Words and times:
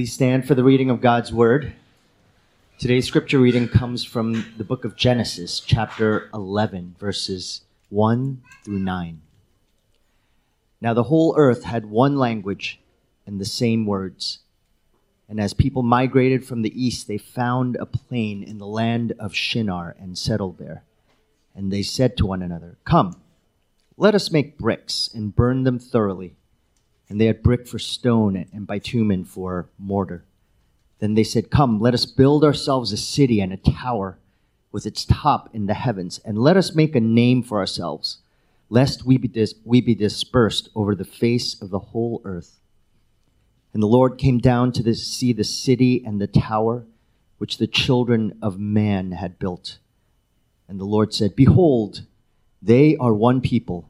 Please 0.00 0.14
stand 0.14 0.48
for 0.48 0.54
the 0.54 0.64
reading 0.64 0.88
of 0.88 1.02
God's 1.02 1.30
Word. 1.30 1.74
Today's 2.78 3.06
scripture 3.06 3.38
reading 3.38 3.68
comes 3.68 4.02
from 4.02 4.54
the 4.56 4.64
book 4.64 4.86
of 4.86 4.96
Genesis, 4.96 5.60
chapter 5.60 6.30
11, 6.32 6.96
verses 6.98 7.64
1 7.90 8.40
through 8.64 8.78
9. 8.78 9.20
Now 10.80 10.94
the 10.94 11.02
whole 11.02 11.34
earth 11.36 11.64
had 11.64 11.84
one 11.84 12.16
language 12.16 12.80
and 13.26 13.38
the 13.38 13.44
same 13.44 13.84
words. 13.84 14.38
And 15.28 15.38
as 15.38 15.52
people 15.52 15.82
migrated 15.82 16.46
from 16.46 16.62
the 16.62 16.82
east, 16.82 17.06
they 17.06 17.18
found 17.18 17.76
a 17.76 17.84
plain 17.84 18.42
in 18.42 18.56
the 18.56 18.66
land 18.66 19.12
of 19.18 19.34
Shinar 19.34 19.94
and 20.00 20.16
settled 20.16 20.56
there. 20.56 20.82
And 21.54 21.70
they 21.70 21.82
said 21.82 22.16
to 22.16 22.24
one 22.24 22.40
another, 22.40 22.78
Come, 22.86 23.20
let 23.98 24.14
us 24.14 24.32
make 24.32 24.56
bricks 24.56 25.10
and 25.12 25.36
burn 25.36 25.64
them 25.64 25.78
thoroughly 25.78 26.36
and 27.10 27.20
they 27.20 27.26
had 27.26 27.42
brick 27.42 27.66
for 27.66 27.80
stone 27.80 28.46
and 28.52 28.66
bitumen 28.68 29.24
for 29.24 29.68
mortar. 29.78 30.24
Then 31.00 31.14
they 31.14 31.24
said, 31.24 31.50
Come, 31.50 31.80
let 31.80 31.92
us 31.92 32.06
build 32.06 32.44
ourselves 32.44 32.92
a 32.92 32.96
city 32.96 33.40
and 33.40 33.52
a 33.52 33.56
tower 33.56 34.18
with 34.70 34.86
its 34.86 35.04
top 35.04 35.50
in 35.52 35.66
the 35.66 35.74
heavens, 35.74 36.20
and 36.24 36.38
let 36.38 36.56
us 36.56 36.74
make 36.74 36.94
a 36.94 37.00
name 37.00 37.42
for 37.42 37.58
ourselves, 37.58 38.18
lest 38.68 39.04
we 39.04 39.18
be, 39.18 39.26
dis- 39.26 39.56
we 39.64 39.80
be 39.80 39.96
dispersed 39.96 40.68
over 40.76 40.94
the 40.94 41.04
face 41.04 41.60
of 41.60 41.70
the 41.70 41.80
whole 41.80 42.22
earth. 42.24 42.60
And 43.74 43.82
the 43.82 43.88
Lord 43.88 44.16
came 44.16 44.38
down 44.38 44.70
to 44.72 44.82
the, 44.82 44.94
see 44.94 45.32
the 45.32 45.42
city 45.42 46.04
and 46.06 46.20
the 46.20 46.28
tower 46.28 46.86
which 47.38 47.58
the 47.58 47.66
children 47.66 48.38
of 48.40 48.60
man 48.60 49.12
had 49.12 49.38
built. 49.40 49.78
And 50.68 50.78
the 50.78 50.84
Lord 50.84 51.12
said, 51.12 51.34
Behold, 51.34 52.02
they 52.62 52.96
are 52.98 53.12
one 53.12 53.40
people 53.40 53.89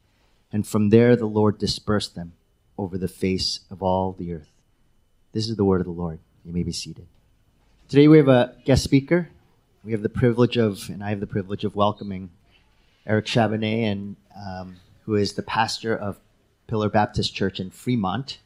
And 0.51 0.67
from 0.67 0.89
there 0.89 1.15
the 1.15 1.25
Lord 1.25 1.57
dispersed 1.57 2.15
them 2.15 2.33
over 2.77 2.97
the 2.97 3.07
face 3.07 3.61
of 3.69 3.81
all 3.81 4.13
the 4.13 4.33
earth. 4.33 4.51
This 5.33 5.47
is 5.47 5.55
the 5.55 5.63
word 5.63 5.81
of 5.81 5.85
the 5.85 5.91
Lord. 5.91 6.19
You 6.43 6.51
may 6.51 6.63
be 6.63 6.71
seated. 6.71 7.07
Today 7.87 8.07
we 8.07 8.17
have 8.17 8.27
a 8.27 8.55
guest 8.65 8.83
speaker. 8.83 9.29
We 9.83 9.91
have 9.93 10.01
the 10.01 10.09
privilege 10.09 10.57
of, 10.57 10.89
and 10.89 11.03
I 11.03 11.09
have 11.09 11.19
the 11.19 11.27
privilege 11.27 11.63
of 11.63 11.75
welcoming 11.75 12.29
Eric 13.05 13.25
Chabaneix, 13.25 13.91
and 13.91 14.15
um, 14.35 14.77
who 15.05 15.15
is 15.15 15.33
the 15.33 15.41
pastor 15.41 15.95
of 15.95 16.19
Pillar 16.67 16.89
Baptist 16.89 17.33
Church 17.33 17.59
in 17.59 17.69
Fremont. 17.69 18.39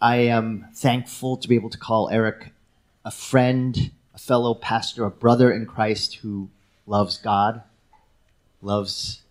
I 0.00 0.16
am 0.16 0.68
thankful 0.74 1.36
to 1.38 1.48
be 1.48 1.54
able 1.54 1.70
to 1.70 1.78
call 1.78 2.10
Eric 2.10 2.52
a 3.04 3.10
friend, 3.10 3.90
a 4.14 4.18
fellow 4.18 4.54
pastor, 4.54 5.04
a 5.04 5.10
brother 5.10 5.50
in 5.50 5.64
Christ 5.64 6.16
who 6.16 6.50
loves 6.86 7.16
God, 7.16 7.62
loves 8.60 9.22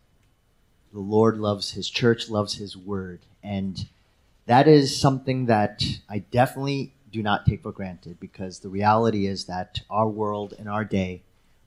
the 0.96 1.02
Lord 1.02 1.38
loves 1.38 1.72
his 1.72 1.90
church, 1.90 2.30
loves 2.30 2.56
his 2.56 2.78
word. 2.78 3.20
And 3.44 3.86
that 4.46 4.66
is 4.66 4.98
something 4.98 5.48
that 5.48 5.84
I 6.08 6.20
definitely 6.20 6.94
do 7.12 7.22
not 7.22 7.46
take 7.46 7.64
for 7.64 7.74
granted 7.74 8.18
because 8.18 8.60
the 8.60 8.70
reality 8.70 9.28
is 9.28 9.44
that 9.44 9.82
our 9.90 10.08
world 10.08 10.54
and 10.58 10.70
our 10.70 10.86
day, 10.86 11.22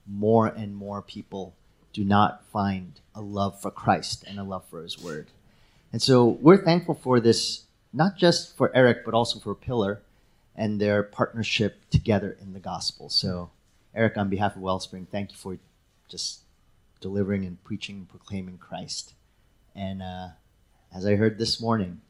more 0.06 0.46
and 0.46 0.74
more 0.74 1.02
people 1.02 1.54
do 1.92 2.04
not 2.04 2.42
find 2.46 3.00
a 3.14 3.20
love 3.20 3.60
for 3.60 3.70
Christ 3.70 4.24
and 4.26 4.38
a 4.38 4.44
love 4.44 4.64
for 4.70 4.82
his 4.82 4.98
word. 4.98 5.26
And 5.92 6.00
so 6.00 6.38
we're 6.40 6.64
thankful 6.64 6.94
for 6.94 7.20
this, 7.20 7.64
not 7.92 8.16
just 8.16 8.56
for 8.56 8.74
Eric, 8.74 9.04
but 9.04 9.12
also 9.12 9.38
for 9.38 9.54
Pillar 9.54 10.00
and 10.56 10.80
their 10.80 11.02
partnership 11.02 11.82
together 11.90 12.34
in 12.40 12.54
the 12.54 12.60
gospel. 12.60 13.10
So, 13.10 13.50
Eric, 13.94 14.16
on 14.16 14.30
behalf 14.30 14.56
of 14.56 14.62
Wellspring, 14.62 15.06
thank 15.10 15.32
you 15.32 15.36
for 15.36 15.58
just 16.08 16.40
delivering 17.02 17.44
and 17.44 17.62
preaching 17.62 17.96
and 17.96 18.08
proclaiming 18.08 18.56
Christ. 18.56 19.12
And 19.78 20.02
uh, 20.02 20.30
as 20.92 21.06
I 21.06 21.14
heard 21.14 21.38
this 21.38 21.60
morning, 21.60 22.00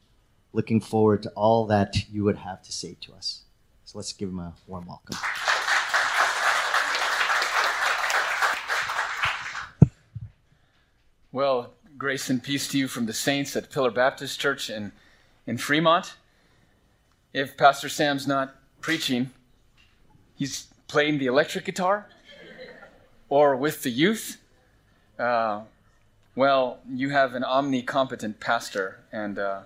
looking 0.55 0.81
forward 0.81 1.23
to 1.25 1.31
all 1.33 1.67
that 1.67 2.09
you 2.11 2.25
would 2.25 2.39
have 2.39 2.63
to 2.63 2.73
say 2.73 2.97
to 3.03 3.13
us. 3.13 3.43
So 3.85 3.99
let's 3.99 4.15
give 4.15 4.31
him 4.31 4.39
a 4.39 4.55
warm 4.67 4.87
welcome. 4.87 5.19
Well, 11.31 11.75
grace 11.99 12.31
and 12.31 12.43
peace 12.43 12.69
to 12.69 12.79
you 12.79 12.89
from 12.89 13.05
the 13.05 13.13
saints 13.13 13.55
at 13.55 13.71
Pillar 13.71 13.91
Baptist 13.91 14.41
Church 14.41 14.71
in, 14.71 14.93
in 15.47 15.59
Fremont. 15.59 16.15
If 17.35 17.59
Pastor 17.59 17.91
Sam's 17.91 18.27
not 18.27 18.57
preaching, 18.81 19.31
he's 20.37 20.69
playing 20.87 21.19
the 21.19 21.27
electric 21.27 21.67
guitar 21.67 22.07
or 23.29 23.57
with 23.57 23.83
the 23.83 23.91
youth. 23.91 24.39
Uh, 25.19 25.65
well, 26.39 26.79
you 26.89 27.11
have 27.11 27.35
an 27.35 27.43
omnicompetent 27.43 28.39
pastor, 28.39 29.01
and 29.11 29.41
uh, 29.41 29.63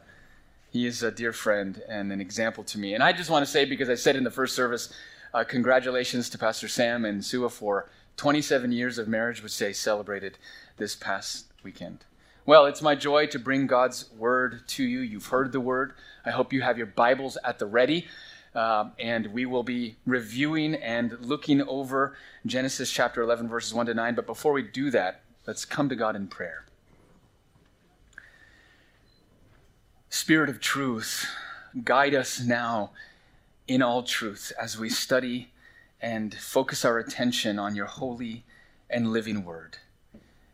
he 0.70 0.86
is 0.86 1.02
a 1.02 1.10
dear 1.10 1.34
friend 1.34 1.82
and 1.86 2.10
an 2.10 2.18
example 2.18 2.64
to 2.64 2.78
me. 2.78 2.94
And 2.94 3.02
I 3.02 3.12
just 3.12 3.28
want 3.28 3.44
to 3.44 3.50
say, 3.50 3.66
because 3.66 3.90
I 3.90 3.94
said 3.94 4.16
in 4.16 4.24
the 4.24 4.30
first 4.30 4.56
service, 4.56 4.90
uh, 5.34 5.44
congratulations 5.44 6.30
to 6.30 6.38
Pastor 6.38 6.68
Sam 6.68 7.04
and 7.04 7.22
Sua 7.22 7.50
for 7.50 7.90
27 8.16 8.72
years 8.72 8.96
of 8.96 9.06
marriage, 9.06 9.42
which 9.42 9.58
they 9.58 9.74
celebrated 9.74 10.38
this 10.78 10.96
past 10.96 11.52
weekend. 11.62 12.06
Well, 12.46 12.64
it's 12.64 12.80
my 12.80 12.94
joy 12.94 13.26
to 13.26 13.38
bring 13.38 13.66
God's 13.66 14.10
word 14.16 14.66
to 14.68 14.82
you. 14.82 15.00
You've 15.00 15.26
heard 15.26 15.52
the 15.52 15.60
word. 15.60 15.92
I 16.24 16.30
hope 16.30 16.54
you 16.54 16.62
have 16.62 16.78
your 16.78 16.86
Bibles 16.86 17.36
at 17.44 17.58
the 17.58 17.66
ready. 17.66 18.06
Uh, 18.54 18.88
and 18.98 19.26
we 19.26 19.44
will 19.44 19.62
be 19.62 19.96
reviewing 20.06 20.74
and 20.76 21.18
looking 21.20 21.60
over 21.60 22.16
Genesis 22.46 22.90
chapter 22.90 23.20
11, 23.20 23.46
verses 23.48 23.74
1 23.74 23.84
to 23.86 23.94
9. 23.94 24.14
But 24.14 24.26
before 24.26 24.54
we 24.54 24.62
do 24.62 24.90
that, 24.90 25.21
Let's 25.44 25.64
come 25.64 25.88
to 25.88 25.96
God 25.96 26.14
in 26.14 26.28
prayer. 26.28 26.64
Spirit 30.08 30.48
of 30.48 30.60
truth, 30.60 31.26
guide 31.82 32.14
us 32.14 32.40
now 32.40 32.92
in 33.66 33.82
all 33.82 34.04
truth 34.04 34.52
as 34.60 34.78
we 34.78 34.88
study 34.88 35.50
and 36.00 36.32
focus 36.32 36.84
our 36.84 36.98
attention 36.98 37.58
on 37.58 37.74
your 37.74 37.86
holy 37.86 38.44
and 38.88 39.12
living 39.12 39.44
word. 39.44 39.78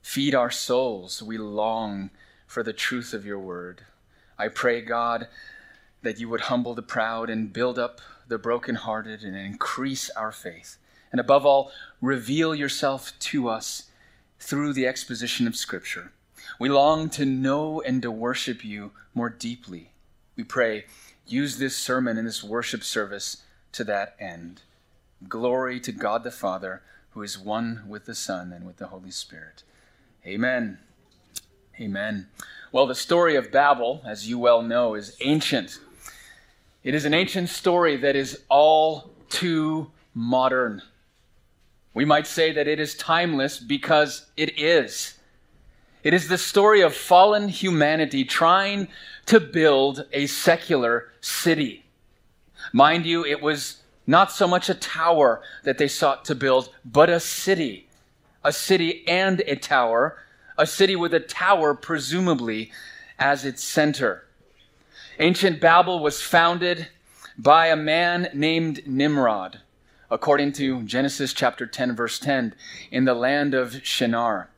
Feed 0.01 0.35
our 0.35 0.51
souls. 0.51 1.23
We 1.23 1.37
long 1.37 2.09
for 2.47 2.63
the 2.63 2.73
truth 2.73 3.13
of 3.13 3.27
your 3.27 3.39
word. 3.39 3.83
I 4.39 4.49
pray, 4.49 4.81
God, 4.81 5.29
that 6.01 6.19
you 6.19 6.31
would 6.31 6.43
humble 6.43 6.75
the 6.75 6.83
proud 6.83 7.29
and 7.29 7.53
build 7.53 7.79
up 7.79 8.01
the 8.27 8.39
brokenhearted 8.39 9.23
and 9.23 9.37
increase 9.37 10.09
our 10.11 10.33
faith. 10.33 10.79
And 11.13 11.21
above 11.21 11.45
all, 11.45 11.73
reveal 12.01 12.55
yourself 12.55 13.13
to 13.19 13.49
us 13.49 13.88
through 14.39 14.73
the 14.73 14.87
exposition 14.87 15.47
of 15.47 15.57
Scripture. 15.57 16.13
We 16.59 16.69
long 16.69 17.11
to 17.11 17.25
know 17.25 17.81
and 17.81 18.01
to 18.03 18.11
worship 18.11 18.65
you 18.65 18.93
more 19.15 19.31
deeply. 19.31 19.91
We 20.37 20.45
pray, 20.45 20.87
use 21.27 21.59
this 21.59 21.77
sermon 21.77 22.17
and 22.17 22.27
this 22.27 22.43
worship 22.43 22.83
service 22.83 23.43
to 23.73 23.85
that 23.85 24.17
end. 24.19 24.63
Glory 25.29 25.81
to 25.81 25.93
God 25.93 26.25
the 26.25 26.31
Father, 26.31 26.83
who 27.11 27.23
is 27.23 27.39
one 27.39 27.83
with 27.89 28.07
the 28.07 28.15
Son 28.15 28.53
and 28.53 28.67
with 28.67 28.77
the 28.77 28.87
Holy 28.89 29.11
Spirit. 29.11 29.63
Amen. 30.27 30.79
Amen. 31.81 32.29
Well, 32.71 32.87
the 32.87 32.95
story 32.95 33.35
of 33.37 33.51
Babel, 33.51 34.03
as 34.07 34.29
you 34.29 34.39
well 34.39 34.63
know, 34.63 34.95
is 34.95 35.17
ancient. 35.21 35.81
It 36.85 36.95
is 36.95 37.05
an 37.05 37.15
ancient 37.15 37.49
story 37.49 37.97
that 37.97 38.15
is 38.15 38.43
all 38.49 39.11
too 39.29 39.91
modern. 40.15 40.83
We 41.99 42.05
might 42.05 42.29
say 42.29 42.53
that 42.53 42.69
it 42.69 42.79
is 42.79 42.95
timeless 42.95 43.59
because 43.59 44.27
it 44.37 44.57
is. 44.57 45.19
It 46.05 46.15
is 46.15 46.29
the 46.29 46.39
story 46.39 46.81
of 46.81 46.95
fallen 46.95 47.49
humanity 47.49 48.25
trying 48.25 48.87
to 49.27 49.41
build 49.41 50.07
a 50.13 50.29
secular 50.29 51.11
city. 51.21 51.85
Mind 52.73 53.05
you, 53.05 53.25
it 53.25 53.43
was 53.43 53.83
not 54.07 54.31
so 54.31 54.47
much 54.47 54.69
a 54.69 54.75
tower 54.75 55.43
that 55.65 55.79
they 55.79 55.89
sought 55.89 56.25
to 56.27 56.37
build, 56.37 56.73
but 56.85 57.11
a 57.11 57.19
city. 57.19 57.89
A 58.45 58.53
city 58.53 59.05
and 59.09 59.41
a 59.49 59.57
tower, 59.57 60.23
a 60.57 60.69
city 60.69 60.95
with 60.95 61.13
a 61.13 61.19
tower 61.19 61.75
presumably 61.75 62.71
as 63.19 63.45
its 63.45 63.65
center. 63.65 64.23
Ancient 65.19 65.61
Babel 65.61 65.99
was 65.99 66.23
founded 66.23 66.91
by 67.37 67.67
a 67.67 67.75
man 67.75 68.29
named 68.33 68.87
Nimrod 68.87 69.63
according 70.11 70.53
to 70.53 70.83
Genesis 70.83 71.33
chapter 71.33 71.67
10, 71.67 71.95
verse 71.95 72.19
10, 72.19 72.55
in 72.91 73.05
the 73.05 73.15
land 73.15 73.55
of 73.55 73.85
Shinar. 73.85 74.49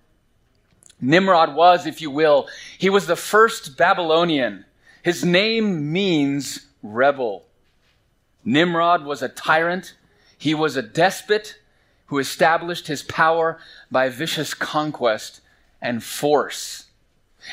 Nimrod 1.00 1.54
was, 1.54 1.86
if 1.86 2.00
you 2.00 2.10
will, 2.10 2.48
he 2.78 2.90
was 2.90 3.06
the 3.06 3.16
first 3.16 3.76
Babylonian. 3.76 4.64
His 5.02 5.24
name 5.24 5.92
means 5.92 6.66
rebel. 6.82 7.44
Nimrod 8.44 9.04
was 9.04 9.22
a 9.22 9.28
tyrant, 9.28 9.94
he 10.38 10.54
was 10.54 10.76
a 10.76 10.82
despot 10.82 11.56
who 12.06 12.18
established 12.18 12.86
his 12.86 13.02
power 13.02 13.58
by 13.90 14.08
vicious 14.08 14.54
conquest 14.54 15.40
and 15.80 16.02
force. 16.02 16.86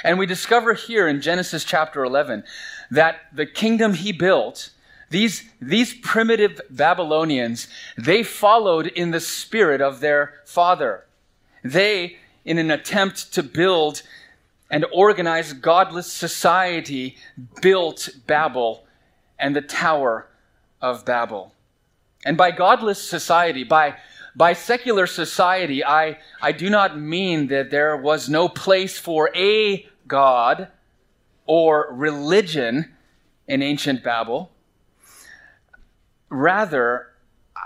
And 0.03 0.17
we 0.17 0.25
discover 0.25 0.73
here 0.73 1.07
in 1.07 1.21
Genesis 1.21 1.63
chapter 1.63 2.03
11 2.03 2.43
that 2.91 3.19
the 3.33 3.45
kingdom 3.45 3.93
he 3.93 4.11
built, 4.11 4.71
these, 5.09 5.43
these 5.61 5.93
primitive 5.93 6.59
Babylonians, 6.69 7.67
they 7.97 8.23
followed 8.23 8.87
in 8.87 9.11
the 9.11 9.19
spirit 9.19 9.81
of 9.81 9.99
their 9.99 10.35
father. 10.45 11.05
They, 11.63 12.17
in 12.43 12.57
an 12.57 12.71
attempt 12.71 13.33
to 13.33 13.43
build 13.43 14.03
and 14.69 14.85
organize 14.91 15.53
godless 15.53 16.11
society, 16.11 17.17
built 17.61 18.09
Babel 18.27 18.85
and 19.39 19.55
the 19.55 19.61
Tower 19.61 20.27
of 20.81 21.05
Babel. 21.05 21.53
And 22.25 22.35
by 22.35 22.51
godless 22.51 23.01
society, 23.01 23.63
by, 23.63 23.95
by 24.35 24.53
secular 24.53 25.07
society, 25.07 25.85
I, 25.85 26.17
I 26.41 26.51
do 26.51 26.69
not 26.69 26.99
mean 26.99 27.47
that 27.47 27.71
there 27.71 27.95
was 27.95 28.27
no 28.27 28.49
place 28.49 28.99
for 28.99 29.29
a 29.33 29.87
God 30.07 30.67
or 31.45 31.87
religion 31.91 32.93
in 33.47 33.61
ancient 33.61 34.03
Babel. 34.03 34.51
Rather, 36.29 37.07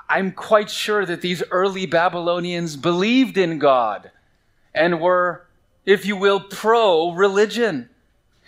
I'm 0.10 0.32
quite 0.32 0.70
sure 0.70 1.06
that 1.06 1.22
these 1.22 1.44
early 1.52 1.86
Babylonians 1.86 2.76
believed 2.76 3.38
in 3.38 3.60
God 3.60 4.12
and 4.74 5.02
were, 5.02 5.48
if 5.86 6.06
you 6.06 6.16
will, 6.16 6.40
pro 6.40 7.12
religion. 7.12 7.90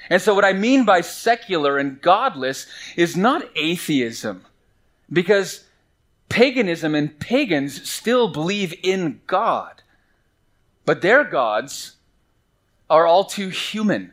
And 0.10 0.22
so, 0.22 0.34
what 0.34 0.46
I 0.46 0.54
mean 0.54 0.86
by 0.86 1.02
secular 1.02 1.78
and 1.78 2.02
godless 2.02 2.68
is 2.96 3.16
not 3.16 3.50
atheism, 3.56 4.46
because 5.12 5.64
paganism 6.30 6.96
and 6.96 7.18
pagans 7.20 7.90
still 7.90 8.28
believe 8.28 8.74
in 8.84 9.22
God, 9.28 9.82
but 10.86 11.02
their 11.02 11.24
gods 11.24 11.96
are 12.90 13.08
all 13.08 13.24
too 13.24 13.50
human. 13.50 14.12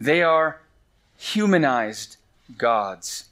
They 0.00 0.22
are 0.22 0.60
humanized 1.18 2.16
gods. 2.56 3.29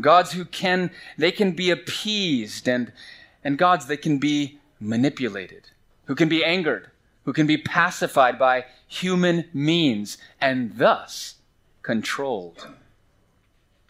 Gods 0.00 0.32
who 0.32 0.44
can, 0.44 0.90
they 1.16 1.30
can 1.30 1.52
be 1.52 1.70
appeased 1.70 2.68
and, 2.68 2.92
and 3.42 3.56
gods 3.56 3.86
that 3.86 4.02
can 4.02 4.18
be 4.18 4.58
manipulated, 4.80 5.70
who 6.06 6.14
can 6.14 6.28
be 6.28 6.44
angered, 6.44 6.90
who 7.24 7.32
can 7.32 7.46
be 7.46 7.56
pacified 7.56 8.38
by 8.38 8.66
human 8.86 9.44
means 9.52 10.18
and 10.40 10.76
thus 10.78 11.36
controlled. 11.82 12.66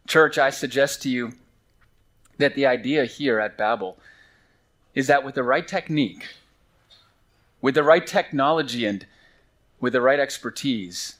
Church, 0.06 0.36
I 0.38 0.50
suggest 0.50 1.02
to 1.02 1.08
you 1.08 1.32
that 2.38 2.54
the 2.54 2.66
idea 2.66 3.04
here 3.06 3.40
at 3.40 3.56
Babel 3.56 3.96
is 4.94 5.06
that 5.06 5.24
with 5.24 5.34
the 5.34 5.42
right 5.42 5.66
technique, 5.66 6.26
with 7.60 7.74
the 7.74 7.82
right 7.82 8.06
technology, 8.06 8.84
and 8.84 9.06
with 9.80 9.94
the 9.94 10.00
right 10.00 10.20
expertise, 10.20 11.16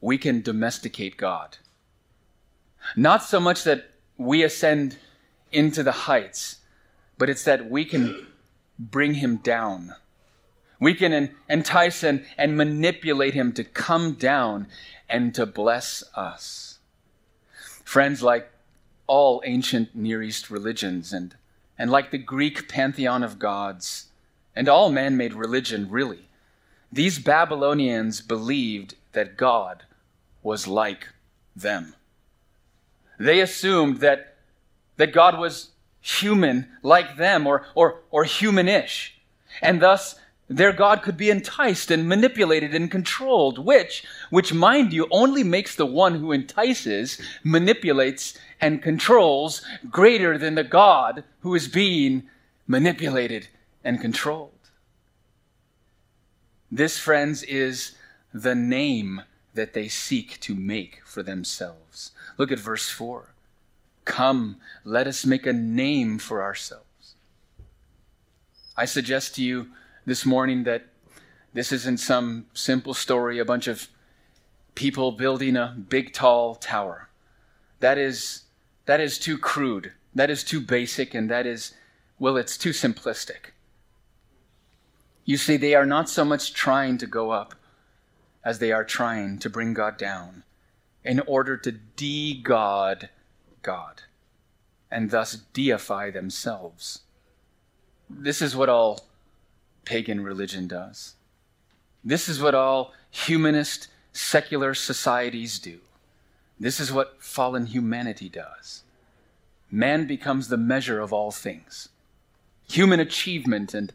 we 0.00 0.18
can 0.18 0.42
domesticate 0.42 1.16
God. 1.16 1.56
Not 2.96 3.22
so 3.22 3.40
much 3.40 3.64
that 3.64 3.90
we 4.16 4.42
ascend 4.42 4.98
into 5.52 5.82
the 5.82 5.92
heights, 5.92 6.58
but 7.18 7.30
it's 7.30 7.44
that 7.44 7.70
we 7.70 7.84
can 7.84 8.26
bring 8.78 9.14
him 9.14 9.36
down. 9.36 9.94
We 10.78 10.94
can 10.94 11.34
entice 11.48 12.02
and, 12.02 12.24
and 12.38 12.56
manipulate 12.56 13.34
him 13.34 13.52
to 13.52 13.64
come 13.64 14.14
down 14.14 14.68
and 15.08 15.34
to 15.34 15.44
bless 15.44 16.02
us. 16.14 16.78
Friends, 17.84 18.22
like 18.22 18.50
all 19.06 19.42
ancient 19.44 19.94
Near 19.94 20.22
East 20.22 20.50
religions 20.50 21.12
and, 21.12 21.34
and 21.78 21.90
like 21.90 22.10
the 22.10 22.18
Greek 22.18 22.68
pantheon 22.68 23.22
of 23.22 23.38
gods 23.38 24.06
and 24.54 24.68
all 24.68 24.90
man 24.90 25.16
made 25.16 25.34
religion, 25.34 25.90
really, 25.90 26.28
these 26.92 27.18
Babylonians 27.18 28.20
believed 28.20 28.94
that 29.12 29.36
God 29.36 29.84
was 30.42 30.66
like 30.66 31.08
them. 31.54 31.94
They 33.20 33.40
assumed 33.40 34.00
that, 34.00 34.34
that 34.96 35.12
God 35.12 35.38
was 35.38 35.72
human 36.00 36.66
like 36.82 37.18
them 37.18 37.46
or, 37.46 37.66
or, 37.74 38.00
or 38.10 38.24
humanish, 38.24 39.10
and 39.60 39.82
thus 39.82 40.18
their 40.48 40.72
God 40.72 41.02
could 41.02 41.18
be 41.18 41.28
enticed 41.28 41.90
and 41.90 42.08
manipulated 42.08 42.74
and 42.74 42.90
controlled, 42.90 43.58
which, 43.58 44.04
which 44.30 44.54
mind 44.54 44.94
you, 44.94 45.06
only 45.10 45.44
makes 45.44 45.76
the 45.76 45.84
one 45.84 46.14
who 46.14 46.32
entices, 46.32 47.20
manipulates, 47.44 48.38
and 48.58 48.82
controls 48.82 49.62
greater 49.90 50.38
than 50.38 50.54
the 50.54 50.64
God 50.64 51.22
who 51.40 51.54
is 51.54 51.68
being 51.68 52.22
manipulated 52.66 53.48
and 53.84 54.00
controlled. 54.00 54.50
This, 56.72 56.98
friends, 56.98 57.42
is 57.42 57.92
the 58.32 58.54
name 58.54 59.22
that 59.54 59.72
they 59.72 59.88
seek 59.88 60.38
to 60.40 60.54
make 60.54 61.00
for 61.04 61.22
themselves. 61.22 62.12
Look 62.38 62.52
at 62.52 62.58
verse 62.58 62.88
4. 62.88 63.34
Come, 64.04 64.56
let 64.84 65.06
us 65.06 65.26
make 65.26 65.46
a 65.46 65.52
name 65.52 66.18
for 66.18 66.42
ourselves. 66.42 67.14
I 68.76 68.84
suggest 68.84 69.34
to 69.34 69.42
you 69.42 69.68
this 70.06 70.24
morning 70.24 70.64
that 70.64 70.86
this 71.52 71.72
isn't 71.72 71.98
some 71.98 72.46
simple 72.54 72.94
story, 72.94 73.38
a 73.38 73.44
bunch 73.44 73.66
of 73.66 73.88
people 74.74 75.12
building 75.12 75.56
a 75.56 75.76
big, 75.88 76.12
tall 76.12 76.54
tower. 76.54 77.08
That 77.80 77.98
is, 77.98 78.44
that 78.86 79.00
is 79.00 79.18
too 79.18 79.36
crude. 79.36 79.92
That 80.14 80.30
is 80.30 80.44
too 80.44 80.60
basic, 80.60 81.14
and 81.14 81.30
that 81.30 81.46
is, 81.46 81.74
well, 82.18 82.36
it's 82.36 82.56
too 82.56 82.70
simplistic. 82.70 83.52
You 85.24 85.36
see, 85.36 85.56
they 85.56 85.74
are 85.74 85.86
not 85.86 86.08
so 86.08 86.24
much 86.24 86.54
trying 86.54 86.98
to 86.98 87.06
go 87.06 87.30
up 87.30 87.54
as 88.44 88.58
they 88.58 88.72
are 88.72 88.84
trying 88.84 89.38
to 89.38 89.50
bring 89.50 89.74
God 89.74 89.96
down 89.96 90.44
in 91.04 91.20
order 91.20 91.56
to 91.56 91.72
de 91.72 92.40
God 92.40 93.08
God 93.62 94.02
and 94.90 95.10
thus 95.10 95.36
deify 95.52 96.10
themselves. 96.10 97.00
This 98.08 98.42
is 98.42 98.56
what 98.56 98.68
all 98.68 99.06
pagan 99.84 100.22
religion 100.22 100.66
does. 100.66 101.14
This 102.02 102.28
is 102.28 102.40
what 102.40 102.54
all 102.54 102.92
humanist 103.10 103.88
secular 104.12 104.74
societies 104.74 105.58
do. 105.58 105.80
This 106.58 106.80
is 106.80 106.92
what 106.92 107.22
fallen 107.22 107.66
humanity 107.66 108.28
does. 108.28 108.82
Man 109.70 110.06
becomes 110.06 110.48
the 110.48 110.56
measure 110.56 111.00
of 111.00 111.12
all 111.12 111.30
things. 111.30 111.88
Human 112.68 113.00
achievement 113.00 113.72
and, 113.74 113.92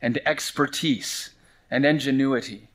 and 0.00 0.20
expertise 0.24 1.30
and 1.70 1.84
ingenuity 1.84 2.67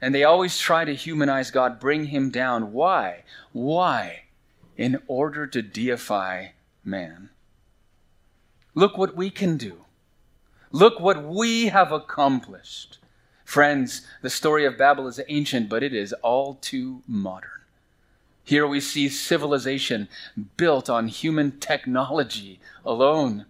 and 0.00 0.14
they 0.14 0.24
always 0.24 0.58
try 0.58 0.84
to 0.84 0.94
humanize 0.94 1.50
God, 1.50 1.78
bring 1.78 2.06
him 2.06 2.30
down. 2.30 2.72
Why? 2.72 3.24
Why? 3.52 4.22
In 4.76 5.02
order 5.06 5.46
to 5.46 5.62
deify 5.62 6.48
man. 6.84 7.30
Look 8.74 8.96
what 8.96 9.14
we 9.14 9.30
can 9.30 9.56
do. 9.56 9.84
Look 10.72 11.00
what 11.00 11.22
we 11.24 11.66
have 11.66 11.92
accomplished. 11.92 12.98
Friends, 13.44 14.06
the 14.22 14.30
story 14.30 14.64
of 14.64 14.78
Babel 14.78 15.08
is 15.08 15.20
ancient, 15.28 15.68
but 15.68 15.82
it 15.82 15.92
is 15.92 16.12
all 16.22 16.54
too 16.54 17.02
modern. 17.06 17.50
Here 18.44 18.66
we 18.66 18.80
see 18.80 19.08
civilization 19.08 20.08
built 20.56 20.88
on 20.88 21.08
human 21.08 21.58
technology 21.58 22.60
alone, 22.84 23.46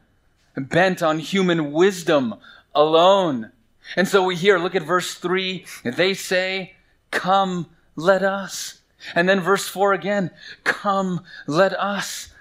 bent 0.57 1.03
on 1.03 1.19
human 1.19 1.73
wisdom 1.73 2.35
alone. 2.75 3.53
And 3.97 4.07
so 4.07 4.23
we 4.23 4.37
hear, 4.37 4.59
look 4.59 4.75
at 4.75 4.83
verse 4.83 5.15
3. 5.15 5.65
They 5.85 6.15
say, 6.15 6.75
Come, 7.11 7.67
let 7.97 8.23
us. 8.23 8.81
And 9.15 9.29
then 9.29 9.41
verse 9.41 9.69
4 9.69 9.93
again, 9.93 10.31
Come, 10.65 11.25
let 11.47 11.73
us. 11.79 12.33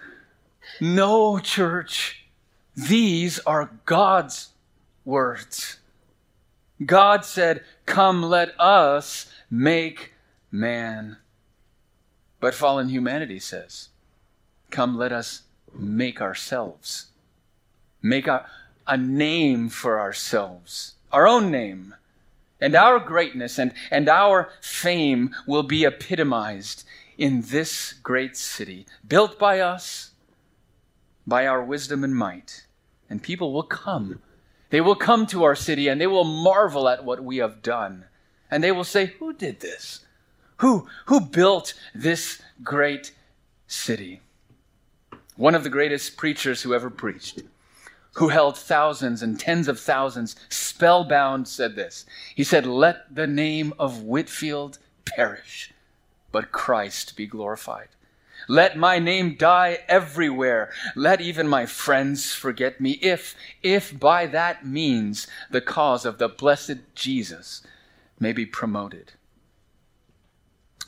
No, 0.80 1.40
church. 1.40 2.26
These 2.76 3.40
are 3.40 3.72
God's 3.86 4.50
words. 5.06 5.78
God 6.86 7.26
said, 7.26 7.64
Come, 7.86 8.24
let 8.24 8.58
us 8.60 9.32
make 9.50 10.14
man. 10.52 11.18
But 12.40 12.54
fallen 12.54 12.90
humanity 12.90 13.40
says, 13.40 13.90
Come, 14.70 14.98
let 14.98 15.12
us 15.12 15.44
make 15.74 16.22
ourselves. 16.22 17.08
Make 18.02 18.28
a, 18.28 18.46
a 18.88 18.96
name 18.96 19.68
for 19.68 20.00
ourselves 20.00 20.96
our 21.12 21.28
own 21.28 21.52
name, 21.52 21.96
and 22.62 22.76
our 22.76 23.00
greatness 23.00 23.58
and, 23.58 23.74
and 23.90 24.10
our 24.10 24.50
fame 24.62 25.34
will 25.48 25.64
be 25.64 25.86
epitomized 25.86 26.84
in 27.18 27.42
this 27.42 27.94
great 28.04 28.36
city, 28.36 28.86
built 29.08 29.40
by 29.40 29.60
us, 29.60 30.12
by 31.26 31.48
our 31.48 31.64
wisdom 31.64 32.04
and 32.04 32.16
might. 32.16 32.66
And 33.10 33.24
people 33.24 33.54
will 33.54 33.64
come. 33.64 34.22
They 34.70 34.82
will 34.82 34.96
come 34.96 35.26
to 35.28 35.44
our 35.44 35.56
city 35.56 35.88
and 35.88 36.00
they 36.00 36.08
will 36.08 36.24
marvel 36.24 36.88
at 36.88 37.04
what 37.04 37.24
we 37.24 37.38
have 37.38 37.62
done. 37.62 38.06
And 38.52 38.64
they 38.64 38.72
will 38.72 38.84
say, 38.84 39.08
Who 39.20 39.34
did 39.34 39.60
this? 39.60 40.06
Who, 40.58 40.88
who 41.06 41.22
built 41.22 41.74
this 41.96 42.42
great 42.64 43.14
city? 43.68 44.22
one 45.40 45.56
of 45.56 45.64
the 45.64 45.70
greatest 45.70 46.18
preachers 46.18 46.62
who 46.64 46.74
ever 46.74 46.90
preached, 46.90 47.42
who 48.14 48.30
held 48.30 48.58
thousands 48.58 49.22
and 49.22 49.40
tens 49.40 49.68
of 49.68 49.80
thousands 49.80 50.36
spellbound, 50.50 51.48
said 51.48 51.76
this. 51.76 52.06
He 52.36 52.44
said, 52.44 52.66
Let 52.66 53.14
the 53.14 53.28
name 53.28 53.74
of 53.80 54.04
Whitefield 54.04 54.80
perish, 55.06 55.72
but 56.32 56.52
Christ 56.52 57.16
be 57.16 57.28
glorified. 57.28 57.90
Let 58.48 58.78
my 58.78 59.00
name 59.00 59.36
die 59.36 59.80
everywhere. 59.88 60.72
Let 60.96 61.22
even 61.22 61.48
my 61.48 61.66
friends 61.66 62.34
forget 62.34 62.82
me, 62.82 62.92
if, 63.02 63.36
if 63.62 63.98
by 63.98 64.26
that 64.28 64.66
means 64.66 65.28
the 65.52 65.62
cause 65.62 66.06
of 66.06 66.18
the 66.18 66.30
blessed 66.30 66.78
Jesus 66.96 67.62
may 68.20 68.34
be 68.34 68.46
promoted. 68.46 69.14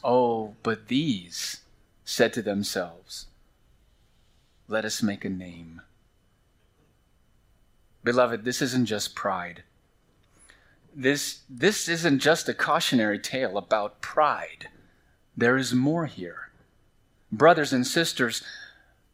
Oh, 0.04 0.56
but 0.63 0.88
these 0.88 1.62
said 2.04 2.34
to 2.34 2.42
themselves, 2.42 3.28
Let 4.68 4.86
us 4.86 5.04
make 5.04 5.24
a 5.24 5.30
name. 5.30 5.82
Beloved, 8.03 8.43
this 8.43 8.62
isn't 8.62 8.86
just 8.86 9.15
pride. 9.15 9.63
This, 10.96 11.41
this 11.50 11.88
isn't 11.88 12.20
just 12.20 12.50
a 12.50 12.53
cautionary 12.53 13.20
tale 13.20 13.58
about 13.58 14.01
pride. 14.01 14.70
There 15.38 15.58
is 15.58 15.74
more 15.74 16.08
here. 16.08 16.50
Brothers 17.31 17.72
and 17.72 17.88
sisters, 17.88 18.43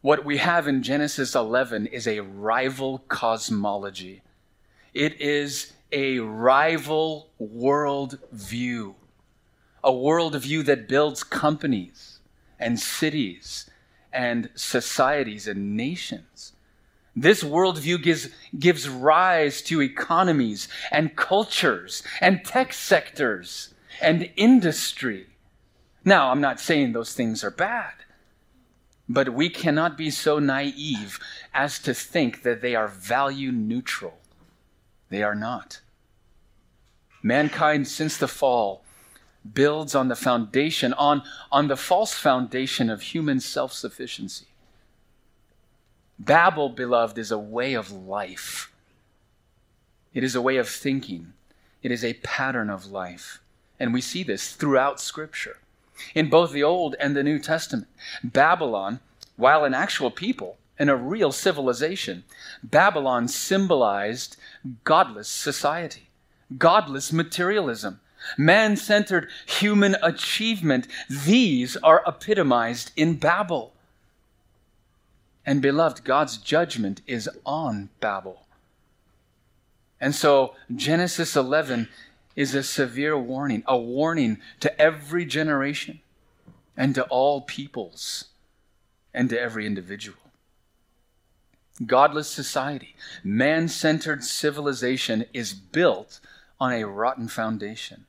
what 0.00 0.24
we 0.24 0.38
have 0.38 0.66
in 0.66 0.82
Genesis 0.82 1.34
11 1.34 1.86
is 1.86 2.06
a 2.06 2.20
rival 2.20 3.04
cosmology. 3.08 4.22
It 4.94 5.20
is 5.20 5.72
a 5.92 6.18
rival 6.18 7.30
world 7.38 8.18
view, 8.32 8.96
a 9.84 9.92
world 9.92 10.34
view 10.36 10.62
that 10.64 10.88
builds 10.88 11.22
companies 11.22 12.20
and 12.58 12.78
cities 12.80 13.70
and 14.12 14.50
societies 14.54 15.46
and 15.46 15.76
nations. 15.76 16.52
This 17.20 17.42
worldview 17.42 18.00
gives, 18.00 18.28
gives 18.56 18.88
rise 18.88 19.60
to 19.62 19.82
economies 19.82 20.68
and 20.92 21.16
cultures 21.16 22.04
and 22.20 22.44
tech 22.44 22.72
sectors 22.72 23.74
and 24.00 24.30
industry. 24.36 25.26
Now, 26.04 26.30
I'm 26.30 26.40
not 26.40 26.60
saying 26.60 26.92
those 26.92 27.14
things 27.14 27.42
are 27.42 27.50
bad. 27.50 27.94
But 29.08 29.30
we 29.30 29.48
cannot 29.50 29.98
be 29.98 30.10
so 30.10 30.38
naive 30.38 31.18
as 31.52 31.80
to 31.80 31.92
think 31.92 32.42
that 32.42 32.60
they 32.60 32.76
are 32.76 32.86
value 32.86 33.50
neutral. 33.50 34.18
They 35.08 35.24
are 35.24 35.34
not. 35.34 35.80
Mankind, 37.20 37.88
since 37.88 38.16
the 38.16 38.28
fall, 38.28 38.84
builds 39.54 39.94
on 39.94 40.06
the 40.06 40.14
foundation, 40.14 40.92
on, 40.92 41.22
on 41.50 41.66
the 41.66 41.76
false 41.76 42.14
foundation 42.14 42.90
of 42.90 43.00
human 43.02 43.40
self 43.40 43.72
sufficiency. 43.72 44.47
Babel, 46.18 46.68
beloved, 46.68 47.18
is 47.18 47.30
a 47.30 47.38
way 47.38 47.74
of 47.74 47.92
life. 47.92 48.72
It 50.14 50.24
is 50.24 50.34
a 50.34 50.42
way 50.42 50.56
of 50.56 50.68
thinking. 50.68 51.32
It 51.82 51.92
is 51.92 52.04
a 52.04 52.14
pattern 52.14 52.70
of 52.70 52.86
life. 52.86 53.40
And 53.78 53.94
we 53.94 54.00
see 54.00 54.22
this 54.22 54.52
throughout 54.52 55.00
Scripture 55.00 55.58
in 56.14 56.28
both 56.28 56.52
the 56.52 56.62
Old 56.62 56.96
and 56.98 57.16
the 57.16 57.22
New 57.22 57.38
Testament. 57.38 57.86
Babylon, 58.24 59.00
while 59.36 59.64
an 59.64 59.74
actual 59.74 60.10
people 60.10 60.56
and 60.78 60.90
a 60.90 60.96
real 60.96 61.32
civilization, 61.32 62.24
Babylon 62.62 63.28
symbolized 63.28 64.36
godless 64.84 65.28
society, 65.28 66.08
godless 66.56 67.12
materialism, 67.12 68.00
man 68.36 68.76
centered 68.76 69.28
human 69.46 69.96
achievement. 70.02 70.88
These 71.08 71.76
are 71.78 72.02
epitomized 72.06 72.92
in 72.96 73.16
Babel. 73.16 73.72
And 75.48 75.62
beloved, 75.62 76.04
God's 76.04 76.36
judgment 76.36 77.00
is 77.06 77.26
on 77.46 77.88
Babel. 78.00 78.42
And 79.98 80.14
so 80.14 80.54
Genesis 80.76 81.34
11 81.36 81.88
is 82.36 82.54
a 82.54 82.62
severe 82.62 83.16
warning, 83.16 83.62
a 83.66 83.78
warning 83.78 84.40
to 84.60 84.78
every 84.78 85.24
generation 85.24 86.00
and 86.76 86.94
to 86.96 87.04
all 87.04 87.40
peoples 87.40 88.26
and 89.14 89.30
to 89.30 89.40
every 89.40 89.64
individual. 89.64 90.18
Godless 91.86 92.28
society, 92.28 92.94
man 93.24 93.68
centered 93.68 94.24
civilization 94.24 95.24
is 95.32 95.54
built 95.54 96.20
on 96.60 96.74
a 96.74 96.84
rotten 96.84 97.26
foundation. 97.26 98.04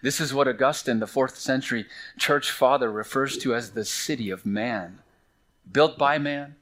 This 0.00 0.20
is 0.20 0.32
what 0.32 0.46
Augustine, 0.46 1.00
the 1.00 1.08
fourth 1.08 1.38
century 1.38 1.86
church 2.20 2.52
father, 2.52 2.88
refers 2.88 3.36
to 3.38 3.52
as 3.52 3.72
the 3.72 3.84
city 3.84 4.30
of 4.30 4.46
man. 4.46 5.00
Built 5.72 5.98
by 5.98 6.18
man, 6.18 6.54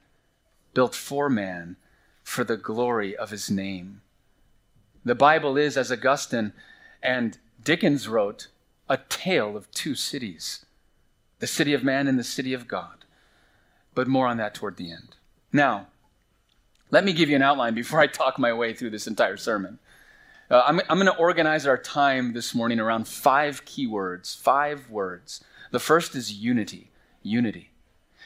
built 0.74 0.94
for 0.94 1.28
man, 1.28 1.76
for 2.22 2.44
the 2.44 2.56
glory 2.56 3.16
of 3.16 3.30
his 3.30 3.50
name. 3.50 4.00
The 5.04 5.14
Bible 5.14 5.56
is, 5.56 5.76
as 5.76 5.90
Augustine 5.90 6.52
and 7.02 7.38
Dickens 7.62 8.08
wrote 8.08 8.48
a 8.88 8.98
tale 9.08 9.56
of 9.56 9.70
two 9.70 9.94
cities 9.94 10.64
the 11.38 11.46
city 11.48 11.74
of 11.74 11.82
man 11.82 12.06
and 12.06 12.16
the 12.16 12.24
city 12.24 12.54
of 12.54 12.68
God. 12.68 13.04
But 13.96 14.06
more 14.06 14.28
on 14.28 14.36
that 14.36 14.54
toward 14.54 14.76
the 14.76 14.92
end. 14.92 15.16
Now, 15.52 15.88
let 16.92 17.04
me 17.04 17.12
give 17.12 17.28
you 17.28 17.34
an 17.34 17.42
outline 17.42 17.74
before 17.74 17.98
I 17.98 18.06
talk 18.06 18.38
my 18.38 18.52
way 18.52 18.72
through 18.72 18.90
this 18.90 19.08
entire 19.08 19.36
sermon. 19.36 19.80
Uh, 20.48 20.62
I'm, 20.64 20.80
I'm 20.88 20.98
going 20.98 21.06
to 21.06 21.16
organize 21.16 21.66
our 21.66 21.78
time 21.78 22.32
this 22.32 22.54
morning 22.54 22.78
around 22.78 23.08
five 23.08 23.64
key 23.64 23.88
words, 23.88 24.36
five 24.36 24.88
words. 24.88 25.42
The 25.72 25.80
first 25.80 26.14
is 26.14 26.32
unity, 26.32 26.90
unity. 27.22 27.70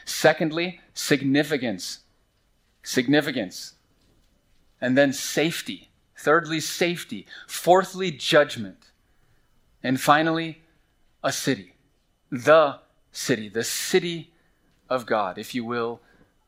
Secondly, 0.05 0.81
significance, 0.93 2.01
significance. 2.87 3.75
And 4.81 4.97
then 4.97 5.13
safety, 5.13 5.91
Thirdly, 6.17 6.61
safety. 6.61 7.27
Fourthly, 7.47 8.11
judgment. 8.11 8.91
And 9.83 10.01
finally, 10.01 10.63
a 11.23 11.31
city. 11.31 11.75
The 12.31 12.81
city, 13.13 13.49
the 13.49 13.65
city 13.65 14.33
of 14.89 15.07
God, 15.07 15.39
if 15.39 15.55
you 15.55 15.65
will, 15.65 16.01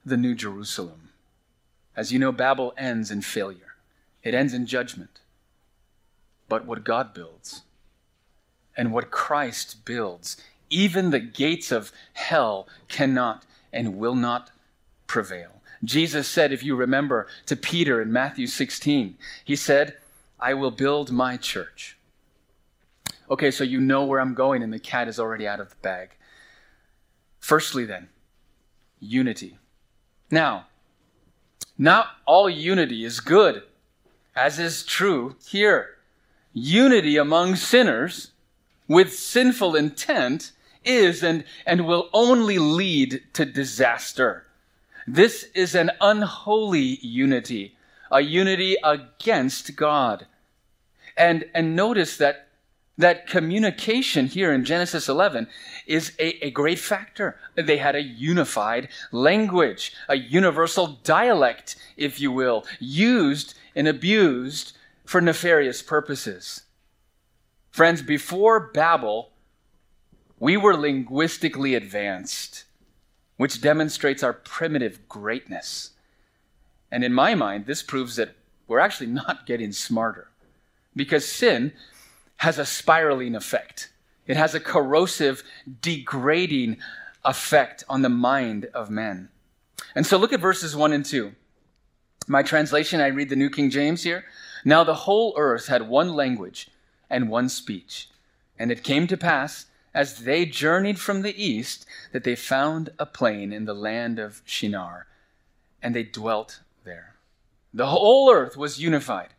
the 0.05 0.17
New 0.17 0.35
Jerusalem. 0.35 1.11
As 1.95 2.13
you 2.13 2.19
know, 2.19 2.33
Babel 2.33 2.73
ends 2.77 3.11
in 3.11 3.23
failure, 3.23 3.77
it 4.23 4.35
ends 4.35 4.55
in 4.55 4.67
judgment. 4.67 5.21
But 6.49 6.65
what 6.65 6.85
God 6.85 7.13
builds 7.13 7.63
and 8.77 8.93
what 8.93 9.11
Christ 9.11 9.85
builds, 9.85 10.37
even 10.71 11.11
the 11.11 11.21
gates 11.21 11.71
of 11.71 11.93
hell 12.15 12.69
cannot 12.89 13.45
and 13.73 13.99
will 13.99 14.15
not 14.15 14.51
prevail. 15.07 15.58
Jesus 15.85 16.27
said, 16.29 16.53
if 16.53 16.63
you 16.63 16.75
remember, 16.75 17.27
to 17.47 17.57
Peter 17.57 18.03
in 18.03 18.13
Matthew 18.13 18.47
16, 18.47 19.17
he 19.45 19.57
said, 19.57 19.97
I 20.41 20.55
will 20.55 20.71
build 20.71 21.11
my 21.11 21.37
church. 21.37 21.97
Okay, 23.31 23.51
so 23.51 23.65
you 23.65 23.81
know 23.81 24.05
where 24.05 24.21
I'm 24.21 24.35
going, 24.35 24.63
and 24.63 24.73
the 24.73 24.79
cat 24.79 25.09
is 25.09 25.21
already 25.21 25.47
out 25.47 25.61
of 25.61 25.71
the 25.71 25.77
bag. 25.77 26.11
Firstly, 27.39 27.85
then, 27.85 28.09
unity. 28.99 29.59
Now, 30.31 30.67
not 31.77 32.09
all 32.27 32.51
unity 32.51 33.05
is 33.05 33.21
good, 33.21 33.63
as 34.35 34.59
is 34.59 34.83
true 34.83 35.37
here. 35.47 35.97
Unity 36.53 37.17
among 37.17 37.57
sinners 37.57 38.33
with 38.89 39.15
sinful 39.15 39.77
intent 39.77 40.53
is 40.85 41.23
and, 41.23 41.45
and 41.67 41.87
will 41.87 42.09
only 42.13 42.59
lead 42.59 43.23
to 43.35 43.45
disaster. 43.45 44.48
This 45.11 45.45
is 45.55 45.75
an 45.75 45.91
unholy 46.03 46.99
unity, 47.01 47.79
a 48.11 48.21
unity 48.21 48.77
against 48.85 49.75
God. 49.75 50.27
And, 51.17 51.47
and 51.55 51.75
notice 51.75 52.19
that, 52.19 52.49
that 52.99 53.27
communication 53.27 54.27
here 54.27 54.53
in 54.53 54.67
Genesis 54.67 55.09
11 55.09 55.49
is 55.87 56.13
a, 56.19 56.45
a 56.45 56.51
great 56.51 56.79
factor. 56.79 57.39
They 57.55 57.79
had 57.79 57.97
a 57.97 58.03
unified 58.03 58.89
language, 59.11 59.95
a 60.11 60.17
universal 60.17 60.99
dialect, 61.05 61.77
if 61.97 62.21
you 62.21 62.31
will, 62.31 62.67
used 62.79 63.55
and 63.75 63.89
abused 63.89 64.77
for 65.07 65.23
nefarious 65.23 65.81
purposes. 65.81 66.65
Friends, 67.71 68.03
before 68.03 68.61
Babel, 68.75 69.31
we 70.39 70.59
were 70.59 70.77
linguistically 70.77 71.75
advanced 71.75 72.67
which 73.39 73.63
demonstrates 73.63 74.23
our 74.23 74.35
primitive 74.35 75.09
greatness. 75.09 75.93
And 76.93 77.03
in 77.03 77.15
my 77.15 77.35
mind, 77.35 77.65
this 77.65 77.83
proves 77.83 78.17
that 78.17 78.35
we're 78.67 78.81
actually 78.81 79.07
not 79.07 79.47
getting 79.47 79.73
smarter 79.73 80.29
because 80.95 81.27
sin 81.27 81.73
has 82.39 82.59
a 82.59 82.67
spiraling 82.67 83.35
effect. 83.35 83.91
It 84.27 84.37
has 84.37 84.55
a 84.55 84.61
corrosive, 84.61 85.43
degrading 85.81 86.77
effect 87.25 87.85
on 87.89 88.03
the 88.03 88.09
mind 88.09 88.67
of 88.75 88.91
men. 88.91 89.31
And 89.95 90.07
so 90.07 90.19
look 90.19 90.33
at 90.33 90.41
verses 90.41 90.77
1 90.77 90.93
and 90.93 91.05
2. 91.05 91.33
My 92.27 92.43
translation, 92.43 93.01
I 93.01 93.07
read 93.07 93.31
the 93.31 93.37
New 93.37 93.49
King 93.49 93.71
James 93.71 94.03
here. 94.03 94.25
Now 94.65 94.85
the 94.85 94.95
whole 94.95 95.35
earth 95.37 95.69
had 95.69 95.89
one 95.89 96.13
language 96.13 96.69
and 97.09 97.31
one 97.31 97.49
speech. 97.49 98.11
And 98.59 98.71
it 98.71 98.85
came 98.85 99.07
to 99.07 99.17
pass 99.17 99.67
as 99.99 100.19
they 100.19 100.47
journeyed 100.47 100.97
from 100.97 101.23
the 101.23 101.35
east 101.45 101.85
that 102.13 102.23
they 102.23 102.37
found 102.37 102.89
a 103.01 103.05
plain 103.05 103.53
in 103.53 103.65
the 103.65 103.75
land 103.75 104.17
of 104.21 104.41
Shinar. 104.45 105.09
and 105.83 105.93
they 105.93 106.05
dwelt 106.05 106.61
there. 106.85 107.17
The 107.75 107.89
whole 107.89 108.31
earth 108.33 108.57
was 108.57 108.79
unified 108.79 109.31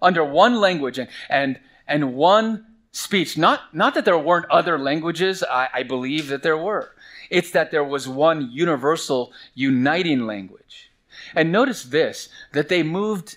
under 0.00 0.24
one 0.24 0.54
language 0.54 0.98
and, 0.98 1.10
and, 1.28 1.60
and 1.86 2.14
one 2.14 2.64
speech. 2.92 3.36
Not, 3.36 3.74
not 3.74 3.92
that 3.92 4.06
there 4.06 4.18
weren't 4.18 4.50
other 4.50 4.78
languages, 4.78 5.44
I, 5.44 5.68
I 5.74 5.82
believe 5.82 6.28
that 6.28 6.42
there 6.42 6.56
were. 6.56 6.92
It's 7.28 7.50
that 7.50 7.70
there 7.70 7.84
was 7.84 8.08
one 8.08 8.50
universal 8.50 9.34
uniting 9.54 10.26
language. 10.26 10.90
And 11.34 11.52
notice 11.52 11.82
this 11.84 12.30
that 12.52 12.70
they 12.70 12.82
moved 12.82 13.36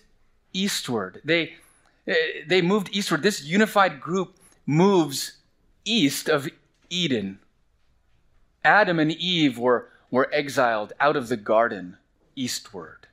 eastward. 0.53 1.21
They, 1.25 1.55
eh, 2.07 2.43
they 2.47 2.61
moved 2.61 2.87
eastward. 2.93 3.21
This 3.21 3.43
unified 3.43 3.99
group 3.99 4.37
moves 4.65 5.39
east 5.83 6.29
of 6.29 6.47
Eden. 6.89 7.39
Adam 8.63 8.99
and 8.99 9.11
Eve 9.11 9.57
were, 9.57 9.89
were 10.11 10.29
exiled 10.33 10.93
out 10.99 11.15
of 11.15 11.29
the 11.29 11.37
garden 11.37 11.97
eastward. 12.35 13.07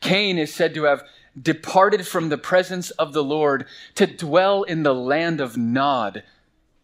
Cain 0.00 0.38
is 0.38 0.52
said 0.52 0.74
to 0.74 0.84
have 0.84 1.04
departed 1.40 2.06
from 2.06 2.28
the 2.28 2.38
presence 2.38 2.90
of 2.92 3.12
the 3.12 3.24
Lord 3.24 3.66
to 3.94 4.06
dwell 4.06 4.62
in 4.62 4.82
the 4.82 4.94
land 4.94 5.40
of 5.40 5.56
Nod, 5.56 6.22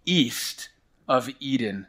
east 0.05 0.71
of 1.09 1.31
Eden. 1.41 1.87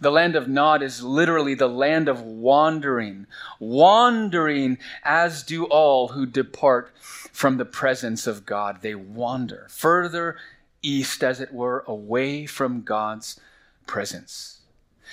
The 0.00 0.12
land 0.12 0.36
of 0.36 0.48
Nod 0.48 0.80
is 0.82 1.02
literally 1.02 1.54
the 1.54 1.68
land 1.68 2.08
of 2.08 2.22
wandering, 2.22 3.26
wandering 3.58 4.78
as 5.02 5.42
do 5.42 5.64
all 5.64 6.08
who 6.08 6.24
depart 6.24 6.92
from 7.00 7.56
the 7.56 7.64
presence 7.64 8.26
of 8.26 8.46
God. 8.46 8.80
They 8.80 8.94
wander 8.94 9.66
further 9.70 10.36
east, 10.82 11.24
as 11.24 11.40
it 11.40 11.52
were, 11.52 11.84
away 11.88 12.46
from 12.46 12.82
God's 12.82 13.40
presence. 13.88 14.60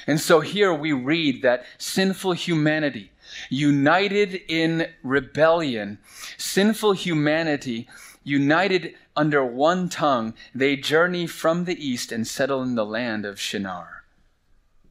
And 0.06 0.22
so 0.22 0.42
here 0.42 0.74
we 0.74 0.94
read 0.94 1.42
that 1.42 1.66
sinful 1.80 2.34
humanity, 2.34 3.12
united 3.50 4.42
in 4.48 4.90
rebellion, 5.02 5.98
sinful 6.38 6.94
humanity, 6.94 7.88
united 8.24 8.94
under 9.16 9.44
one 9.44 9.90
tongue, 9.90 10.34
they 10.54 10.76
journey 10.76 11.26
from 11.26 11.66
the 11.66 11.84
east 11.84 12.12
and 12.12 12.28
settle 12.28 12.62
in 12.62 12.76
the 12.76 12.86
land 12.86 13.26
of 13.26 13.40
Shinar 13.40 13.96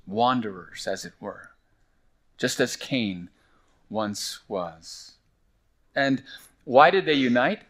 wanderers, 0.06 0.86
as 0.86 1.04
it 1.04 1.12
were, 1.20 1.50
just 2.36 2.60
as 2.60 2.76
Cain 2.76 3.30
once 3.88 4.40
was. 4.48 5.12
And 5.94 6.22
why 6.64 6.90
did 6.90 7.06
they 7.06 7.14
unite? 7.14 7.62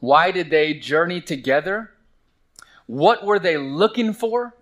Why 0.00 0.30
did 0.30 0.50
they 0.50 0.74
journey 0.74 1.20
together? 1.20 1.90
What 2.86 3.24
were 3.24 3.38
they 3.38 3.56
looking 3.56 4.12
for? 4.12 4.54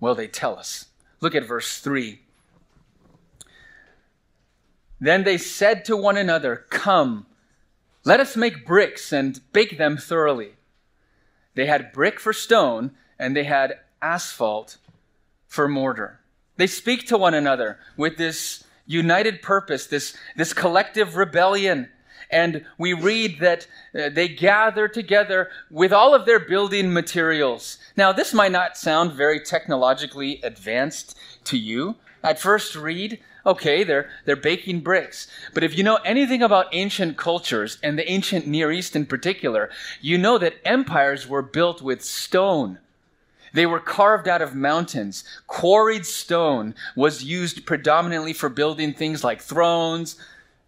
Well, 0.00 0.14
they 0.14 0.26
tell 0.26 0.58
us. 0.58 0.86
Look 1.20 1.34
at 1.34 1.44
verse 1.44 1.78
3. 1.78 2.20
Then 4.98 5.24
they 5.24 5.38
said 5.38 5.84
to 5.84 5.96
one 5.96 6.16
another, 6.16 6.64
Come, 6.70 7.26
let 8.04 8.20
us 8.20 8.36
make 8.36 8.66
bricks 8.66 9.12
and 9.12 9.40
bake 9.52 9.78
them 9.78 9.96
thoroughly. 9.96 10.54
They 11.54 11.66
had 11.66 11.92
brick 11.92 12.18
for 12.18 12.32
stone, 12.32 12.92
and 13.18 13.36
they 13.36 13.44
had 13.44 13.80
asphalt 14.00 14.78
for 15.46 15.68
mortar. 15.68 16.20
They 16.56 16.66
speak 16.66 17.06
to 17.08 17.18
one 17.18 17.34
another 17.34 17.78
with 17.96 18.16
this 18.16 18.64
united 18.86 19.42
purpose, 19.42 19.86
this, 19.86 20.16
this 20.36 20.52
collective 20.52 21.16
rebellion. 21.16 21.88
And 22.30 22.64
we 22.78 22.92
read 22.92 23.40
that 23.40 23.66
uh, 23.94 24.08
they 24.08 24.28
gather 24.28 24.88
together 24.88 25.50
with 25.70 25.92
all 25.92 26.14
of 26.14 26.26
their 26.26 26.38
building 26.38 26.92
materials. 26.92 27.78
Now, 27.96 28.12
this 28.12 28.32
might 28.32 28.52
not 28.52 28.76
sound 28.76 29.12
very 29.12 29.40
technologically 29.40 30.40
advanced 30.42 31.18
to 31.44 31.58
you. 31.58 31.96
At 32.22 32.38
first 32.38 32.76
read, 32.76 33.18
okay, 33.44 33.82
they're, 33.82 34.10
they're 34.26 34.36
baking 34.36 34.80
bricks. 34.80 35.26
But 35.54 35.64
if 35.64 35.76
you 35.76 35.82
know 35.82 35.96
anything 36.04 36.42
about 36.42 36.72
ancient 36.72 37.16
cultures, 37.16 37.78
and 37.82 37.98
the 37.98 38.10
ancient 38.10 38.46
Near 38.46 38.70
East 38.70 38.94
in 38.94 39.06
particular, 39.06 39.70
you 40.00 40.18
know 40.18 40.38
that 40.38 40.60
empires 40.64 41.26
were 41.26 41.42
built 41.42 41.82
with 41.82 42.04
stone 42.04 42.78
they 43.52 43.66
were 43.66 43.80
carved 43.80 44.28
out 44.28 44.42
of 44.42 44.54
mountains. 44.54 45.24
Quarried 45.46 46.06
stone 46.06 46.74
was 46.94 47.24
used 47.24 47.66
predominantly 47.66 48.32
for 48.32 48.48
building 48.48 48.94
things 48.94 49.24
like 49.24 49.40
thrones 49.40 50.16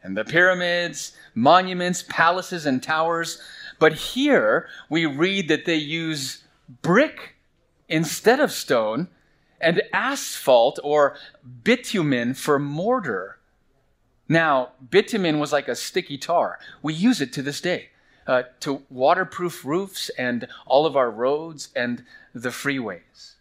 and 0.02 0.16
the 0.16 0.24
pyramids, 0.24 1.12
monuments, 1.34 2.02
palaces, 2.02 2.66
and 2.66 2.82
towers. 2.82 3.40
But 3.78 3.94
here 3.94 4.68
we 4.88 5.06
read 5.06 5.48
that 5.48 5.64
they 5.64 5.76
use 5.76 6.44
brick 6.82 7.36
instead 7.88 8.40
of 8.40 8.52
stone 8.52 9.08
and 9.60 9.82
asphalt 9.92 10.78
or 10.82 11.16
bitumen 11.62 12.34
for 12.34 12.58
mortar. 12.58 13.38
Now, 14.28 14.70
bitumen 14.90 15.38
was 15.38 15.52
like 15.52 15.68
a 15.68 15.76
sticky 15.76 16.18
tar. 16.18 16.58
We 16.82 16.94
use 16.94 17.20
it 17.20 17.32
to 17.34 17.42
this 17.42 17.60
day 17.60 17.90
uh, 18.26 18.44
to 18.60 18.82
waterproof 18.90 19.64
roofs 19.64 20.10
and 20.10 20.46
all 20.66 20.86
of 20.86 20.96
our 20.96 21.10
roads 21.10 21.68
and 21.74 22.04
the 22.34 22.50
freeways. 22.50 23.34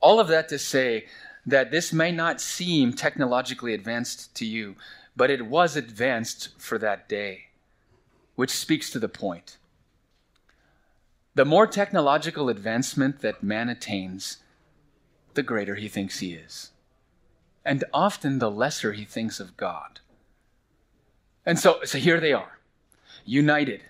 All 0.00 0.20
of 0.20 0.28
that 0.28 0.48
to 0.50 0.58
say 0.58 1.06
that 1.46 1.70
this 1.70 1.92
may 1.92 2.12
not 2.12 2.40
seem 2.40 2.92
technologically 2.92 3.74
advanced 3.74 4.34
to 4.36 4.44
you, 4.44 4.76
but 5.18 5.30
it 5.30 5.46
was 5.46 5.74
advanced 5.74 6.50
for 6.58 6.78
that 6.78 7.08
day, 7.08 7.46
which 8.36 8.52
speaks 8.52 8.88
to 8.88 9.00
the 9.00 9.08
point. 9.08 9.58
The 11.34 11.44
more 11.44 11.66
technological 11.66 12.48
advancement 12.48 13.20
that 13.20 13.42
man 13.42 13.68
attains, 13.68 14.36
the 15.34 15.42
greater 15.42 15.74
he 15.74 15.88
thinks 15.88 16.20
he 16.20 16.34
is, 16.34 16.70
and 17.64 17.82
often 17.92 18.38
the 18.38 18.50
lesser 18.50 18.92
he 18.92 19.04
thinks 19.04 19.40
of 19.40 19.56
God. 19.56 19.98
And 21.44 21.58
so, 21.58 21.80
so 21.84 21.98
here 21.98 22.20
they 22.20 22.32
are, 22.32 22.60
united 23.24 23.82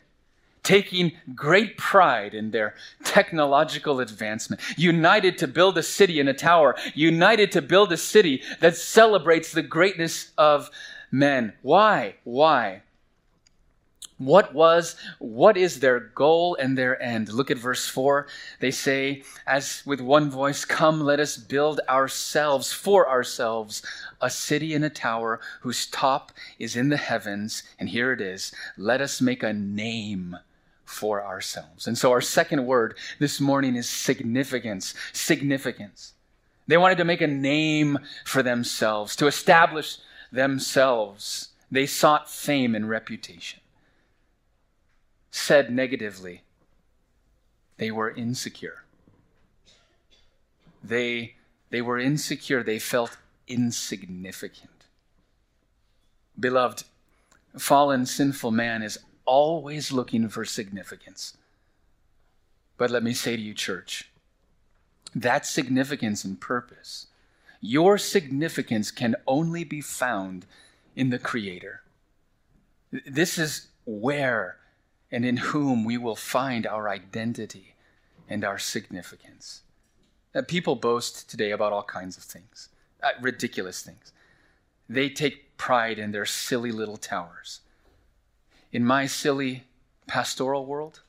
taking 0.65 1.13
great 1.35 1.79
pride 1.79 2.35
in 2.35 2.51
their 2.51 2.75
technological 3.03 4.01
advancement, 4.01 4.61
united 4.77 5.39
to 5.39 5.49
build 5.49 5.79
a 5.79 5.83
city 5.83 6.21
and 6.21 6.29
a 6.29 6.35
tower, 6.35 6.77
united 6.95 7.51
to 7.51 7.63
build 7.63 7.91
a 7.91 7.97
city 7.97 8.43
that 8.61 8.77
celebrates 8.77 9.51
the 9.53 9.63
greatness 9.63 10.31
of 10.37 10.71
men. 11.11 11.53
Why? 11.63 12.17
Why? 12.25 12.83
What 14.19 14.53
was, 14.53 14.97
what 15.21 15.57
is 15.57 15.79
their 15.79 16.01
goal 16.01 16.57
and 16.57 16.77
their 16.77 17.01
end? 17.01 17.29
Look 17.29 17.53
at 17.53 17.57
verse 17.59 17.89
4. 17.89 18.27
They 18.59 18.73
say, 18.73 19.23
as 19.47 19.83
with 19.87 20.01
one 20.01 20.29
voice, 20.29 20.65
Come, 20.65 21.01
let 21.01 21.21
us 21.21 21.37
build 21.37 21.81
ourselves, 21.89 22.73
for 22.73 23.09
ourselves, 23.09 23.81
a 24.21 24.29
city 24.29 24.75
and 24.75 24.85
a 24.85 24.91
tower 24.91 25.41
whose 25.61 25.87
top 25.87 26.33
is 26.59 26.75
in 26.75 26.89
the 26.89 26.97
heavens. 26.97 27.63
And 27.79 27.89
here 27.89 28.13
it 28.13 28.21
is 28.21 28.53
let 28.77 29.01
us 29.01 29.21
make 29.21 29.45
a 29.45 29.53
name 29.53 30.37
for 30.85 31.25
ourselves. 31.25 31.87
And 31.87 31.97
so 31.97 32.11
our 32.11 32.21
second 32.21 32.67
word 32.67 32.97
this 33.21 33.41
morning 33.41 33.77
is 33.77 33.89
significance. 33.89 34.95
Significance. 35.13 36.15
They 36.67 36.77
wanted 36.77 36.99
to 36.99 37.05
make 37.05 37.21
a 37.21 37.29
name 37.29 37.99
for 38.25 38.43
themselves, 38.43 39.15
to 39.17 39.29
establish 39.29 39.99
themselves. 40.31 41.51
They 41.71 41.87
sought 41.87 42.31
fame 42.31 42.75
and 42.75 42.89
reputation. 42.89 43.61
Said 45.31 45.71
negatively, 45.71 46.43
they 47.77 47.91
were 47.91 48.11
insecure. 48.11 48.85
They, 50.83 51.35
they 51.71 51.83
were 51.83 51.99
insecure. 51.99 52.63
They 52.63 52.79
felt 52.79 53.19
insignificant. 53.47 54.71
Beloved, 56.39 56.85
fallen, 57.57 58.07
sinful 58.07 58.51
man 58.51 58.83
is 58.83 58.99
always 59.25 59.93
looking 59.93 60.29
for 60.29 60.45
significance. 60.45 61.37
But 62.77 62.91
let 62.91 63.03
me 63.03 63.13
say 63.13 63.37
to 63.37 63.43
you, 63.43 63.55
church, 63.55 64.11
that 65.15 65.45
significance 65.45 66.25
and 66.25 66.41
purpose, 66.41 67.08
your 67.61 67.99
significance 67.99 68.91
can 68.91 69.17
only 69.27 69.65
be 69.65 69.81
found 69.81 70.47
in 70.95 71.11
the 71.11 71.19
Creator. 71.19 71.83
This 73.07 73.39
is 73.39 73.69
where 73.85 74.57
and 75.11 75.25
in 75.25 75.39
whom 75.39 75.85
we 75.85 75.97
will 75.97 76.17
find 76.17 76.67
our 76.67 76.89
identity 76.89 77.75
and 78.29 78.45
our 78.45 78.59
significance. 78.59 79.63
Uh, 80.35 80.43
people 80.43 80.77
boast 80.77 81.29
today 81.29 81.51
about 81.51 81.73
all 81.73 81.83
kinds 81.83 82.17
of 82.17 82.23
things, 82.23 82.69
uh, 83.03 83.11
ridiculous 83.21 83.83
things. 83.83 84.13
They 84.89 85.09
take 85.09 85.57
pride 85.57 85.99
in 85.99 86.13
their 86.13 86.27
silly 86.27 86.71
little 86.71 86.99
towers 86.99 87.61
in 88.73 88.85
my 88.85 89.07
silly 89.07 89.65
pastoral 90.07 90.67
world, 90.67 91.01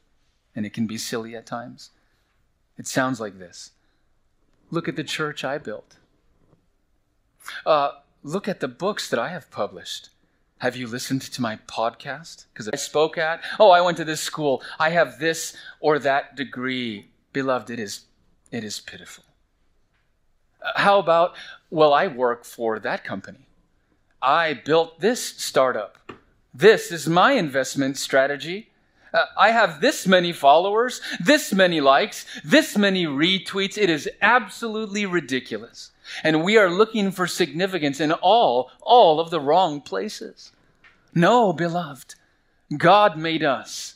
and 0.56 0.66
it 0.66 0.74
can 0.74 0.88
be 0.88 0.98
silly 0.98 1.36
at 1.36 1.46
times, 1.46 1.92
it 2.78 2.88
sounds 2.88 3.20
like 3.20 3.38
this 3.38 3.72
Look 4.72 4.88
at 4.88 4.96
the 4.96 5.04
church 5.04 5.44
I 5.44 5.58
built. 5.58 5.98
Uh, 7.66 7.92
look 8.24 8.48
at 8.48 8.60
the 8.60 8.68
books 8.68 9.10
that 9.10 9.20
I 9.20 9.30
have 9.30 9.50
published. 9.52 10.10
Have 10.60 10.76
you 10.76 10.88
listened 10.88 11.22
to 11.22 11.42
my 11.42 11.58
podcast? 11.68 12.46
Because 12.52 12.68
I 12.68 12.76
spoke 12.76 13.18
at, 13.18 13.42
oh, 13.60 13.72
I 13.72 13.80
went 13.80 13.98
to 13.98 14.06
this 14.06 14.22
school. 14.22 14.62
I 14.78 14.90
have 14.90 15.20
this 15.20 15.56
or 15.80 16.00
that 16.00 16.36
degree. 16.36 17.08
Beloved, 17.32 17.70
it 17.70 17.80
is, 17.80 18.02
it 18.52 18.64
is 18.64 18.80
pitiful. 18.82 19.24
Uh, 20.62 20.72
how 20.76 21.00
about, 21.00 21.36
well, 21.70 21.94
I 21.94 22.08
work 22.08 22.44
for 22.44 22.78
that 22.80 23.06
company. 23.06 23.48
I 24.22 24.54
built 24.54 25.00
this 25.00 25.24
startup. 25.24 26.12
This 26.54 26.92
is 26.92 27.08
my 27.08 27.34
investment 27.34 27.98
strategy. 27.98 28.70
Uh, 29.14 29.26
I 29.38 29.52
have 29.52 29.80
this 29.80 30.06
many 30.06 30.34
followers, 30.34 31.00
this 31.20 31.54
many 31.54 31.80
likes, 31.80 32.26
this 32.44 32.78
many 32.78 33.06
retweets. 33.06 33.78
It 33.78 33.90
is 33.90 34.10
absolutely 34.22 35.06
ridiculous. 35.06 35.92
And 36.24 36.44
we 36.44 36.58
are 36.58 36.70
looking 36.70 37.12
for 37.12 37.28
significance 37.28 38.00
in 38.00 38.12
all, 38.12 38.72
all 38.82 39.20
of 39.20 39.30
the 39.30 39.40
wrong 39.40 39.82
places. 39.82 40.52
No, 41.14 41.54
beloved, 41.54 42.16
God 42.78 43.18
made 43.18 43.44
us. 43.44 43.96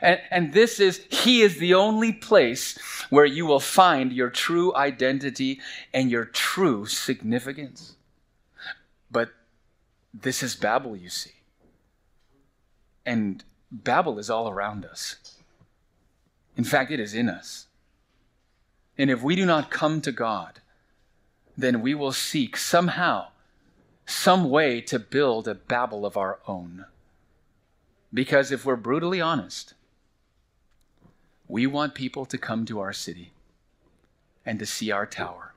And, 0.00 0.20
and 0.30 0.52
this 0.52 0.80
is, 0.80 1.04
He 1.10 1.42
is 1.42 1.58
the 1.58 1.74
only 1.74 2.12
place 2.12 2.78
where 3.10 3.24
you 3.24 3.46
will 3.46 3.60
find 3.60 4.12
your 4.12 4.30
true 4.30 4.74
identity 4.74 5.60
and 5.92 6.10
your 6.10 6.24
true 6.24 6.86
significance. 6.86 7.96
But 9.10 9.30
this 10.14 10.42
is 10.42 10.54
Babel, 10.54 10.96
you 10.96 11.08
see. 11.08 11.32
And 13.04 13.42
Babel 13.70 14.18
is 14.18 14.30
all 14.30 14.48
around 14.48 14.84
us. 14.84 15.16
In 16.56 16.64
fact, 16.64 16.90
it 16.90 17.00
is 17.00 17.14
in 17.14 17.28
us. 17.28 17.66
And 18.98 19.10
if 19.10 19.22
we 19.22 19.34
do 19.34 19.46
not 19.46 19.70
come 19.70 20.00
to 20.02 20.12
God, 20.12 20.60
then 21.60 21.82
we 21.82 21.94
will 21.94 22.12
seek 22.12 22.56
somehow, 22.56 23.28
some 24.06 24.48
way 24.50 24.80
to 24.82 24.98
build 24.98 25.46
a 25.46 25.54
Babel 25.54 26.04
of 26.06 26.16
our 26.16 26.38
own. 26.46 26.86
Because 28.12 28.50
if 28.50 28.64
we're 28.64 28.76
brutally 28.76 29.20
honest, 29.20 29.74
we 31.48 31.66
want 31.66 31.94
people 31.94 32.24
to 32.26 32.38
come 32.38 32.64
to 32.66 32.80
our 32.80 32.92
city 32.92 33.32
and 34.44 34.58
to 34.58 34.66
see 34.66 34.90
our 34.90 35.06
tower. 35.06 35.54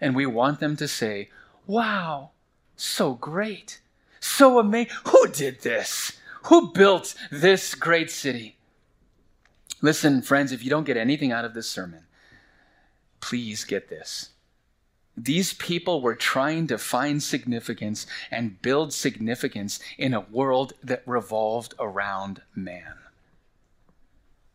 And 0.00 0.14
we 0.14 0.26
want 0.26 0.60
them 0.60 0.76
to 0.76 0.88
say, 0.88 1.30
Wow, 1.66 2.30
so 2.76 3.14
great, 3.14 3.80
so 4.20 4.58
amazing. 4.58 4.92
Who 5.06 5.28
did 5.28 5.62
this? 5.62 6.12
Who 6.44 6.72
built 6.72 7.14
this 7.30 7.74
great 7.74 8.10
city? 8.10 8.56
Listen, 9.82 10.22
friends, 10.22 10.52
if 10.52 10.62
you 10.62 10.70
don't 10.70 10.84
get 10.84 10.96
anything 10.96 11.32
out 11.32 11.44
of 11.44 11.54
this 11.54 11.68
sermon, 11.68 12.04
please 13.20 13.64
get 13.64 13.88
this. 13.88 14.30
These 15.16 15.54
people 15.54 16.02
were 16.02 16.14
trying 16.14 16.66
to 16.66 16.76
find 16.76 17.22
significance 17.22 18.06
and 18.30 18.60
build 18.60 18.92
significance 18.92 19.80
in 19.96 20.12
a 20.12 20.20
world 20.20 20.74
that 20.82 21.02
revolved 21.06 21.74
around 21.78 22.42
man. 22.54 22.94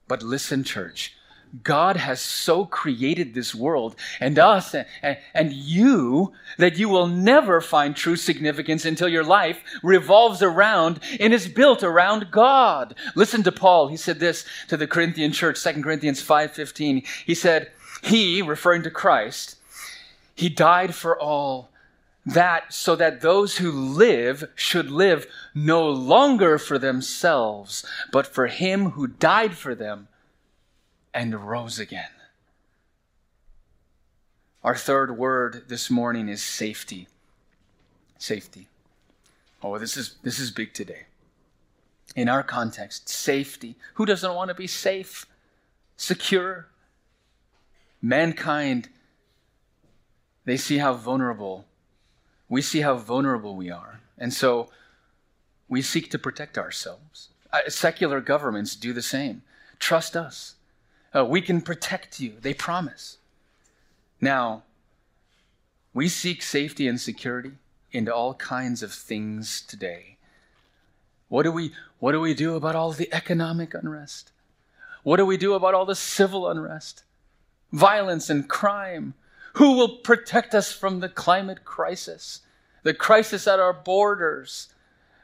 But 0.08 0.22
listen, 0.22 0.64
church, 0.64 1.16
God 1.64 1.98
has 1.98 2.22
so 2.22 2.66
created 2.66 3.34
this 3.34 3.54
world 3.54 3.96
and 4.20 4.38
us 4.40 4.74
and, 4.74 4.86
and, 5.34 5.52
you 5.52 6.34
that 6.58 6.78
you 6.78 6.88
will 6.88 7.08
never 7.08 7.60
find 7.60 7.96
true 7.96 8.16
significance 8.16 8.86
until 8.86 9.10
your 9.10 9.24
life 9.24 9.62
revolves 9.84 10.42
around 10.42 11.00
and 11.20 11.34
is 11.34 11.48
built 11.48 11.84
around 11.84 12.32
God. 12.32 12.96
Listen 13.16 13.44
to 13.44 13.52
Paul. 13.52 13.88
He 13.88 13.98
said 13.98 14.20
this 14.20 14.46
to 14.70 14.78
the 14.78 14.88
Corinthian 14.88 15.34
church, 15.34 15.62
2 15.62 15.84
Corinthians 15.84 16.22
5:15. 16.22 17.04
He 17.26 17.36
said, 17.36 17.72
"He, 18.02 18.42
referring 18.42 18.84
to 18.84 18.92
Christ, 18.92 19.58
he 20.42 20.50
died 20.50 20.96
for 20.96 21.16
all 21.20 21.70
that 22.26 22.74
so 22.74 22.96
that 22.96 23.22
those 23.22 23.58
who 23.58 23.72
live 23.72 24.50
should 24.56 24.90
live 24.90 25.28
no 25.54 25.88
longer 25.88 26.58
for 26.58 26.80
themselves, 26.80 27.86
but 28.12 28.26
for 28.26 28.48
him 28.48 28.90
who 28.92 29.06
died 29.06 29.56
for 29.56 29.76
them 29.76 30.08
and 31.14 31.48
rose 31.48 31.78
again. 31.78 32.10
Our 34.64 34.76
third 34.76 35.16
word 35.16 35.66
this 35.68 35.92
morning 35.92 36.28
is 36.28 36.42
safety. 36.42 37.08
Safety. 38.18 38.68
Oh, 39.62 39.78
this 39.78 39.96
is 39.96 40.16
this 40.24 40.40
is 40.40 40.50
big 40.50 40.74
today. 40.74 41.06
In 42.16 42.28
our 42.28 42.42
context, 42.42 43.08
safety. 43.08 43.76
Who 43.94 44.08
doesn't 44.08 44.34
want 44.34 44.50
to 44.50 44.56
be 44.56 44.66
safe, 44.66 45.28
secure? 45.98 46.66
Mankind 48.02 48.90
they 50.46 50.58
see 50.58 50.78
how 50.80 50.94
vulnerable, 50.94 51.66
we 52.50 52.62
see 52.62 52.82
how 52.82 52.96
vulnerable 52.96 53.56
we 53.56 53.70
are. 53.70 54.02
And 54.18 54.34
so 54.34 54.70
we 55.68 55.82
seek 55.82 56.12
to 56.12 56.20
protect 56.20 56.58
ourselves. 56.58 57.30
Uh, 57.52 57.60
secular 57.68 58.22
governments 58.22 58.76
do 58.76 58.94
the 58.94 59.02
same. 59.02 59.42
Trust 59.80 60.16
us. 60.16 60.56
Uh, 61.14 61.26
we 61.26 61.42
can 61.42 61.62
protect 61.62 62.20
you, 62.20 62.34
they 62.42 62.54
promise. 62.54 63.18
Now, 64.22 64.64
we 65.94 66.08
seek 66.08 66.42
safety 66.42 66.88
and 66.88 67.00
security 67.00 67.54
into 67.92 68.14
all 68.14 68.34
kinds 68.36 68.82
of 68.82 68.94
things 68.94 69.62
today. 69.62 70.18
What 71.28 71.44
do 71.44 71.52
we, 71.52 71.74
what 72.00 72.14
do, 72.14 72.22
we 72.22 72.34
do 72.34 72.56
about 72.56 72.76
all 72.76 72.92
the 72.92 73.14
economic 73.14 73.74
unrest? 73.74 74.32
What 75.04 75.18
do 75.18 75.26
we 75.26 75.38
do 75.38 75.54
about 75.54 75.74
all 75.74 75.86
the 75.86 75.96
civil 75.96 76.50
unrest? 76.50 77.04
Violence 77.72 78.30
and 78.30 78.48
crime, 78.48 79.14
who 79.54 79.74
will 79.74 79.98
protect 79.98 80.56
us 80.56 80.72
from 80.72 81.00
the 81.00 81.10
climate 81.10 81.66
crisis, 81.66 82.42
the 82.84 82.94
crisis 82.94 83.48
at 83.48 83.60
our 83.60 83.74
borders? 83.74 84.70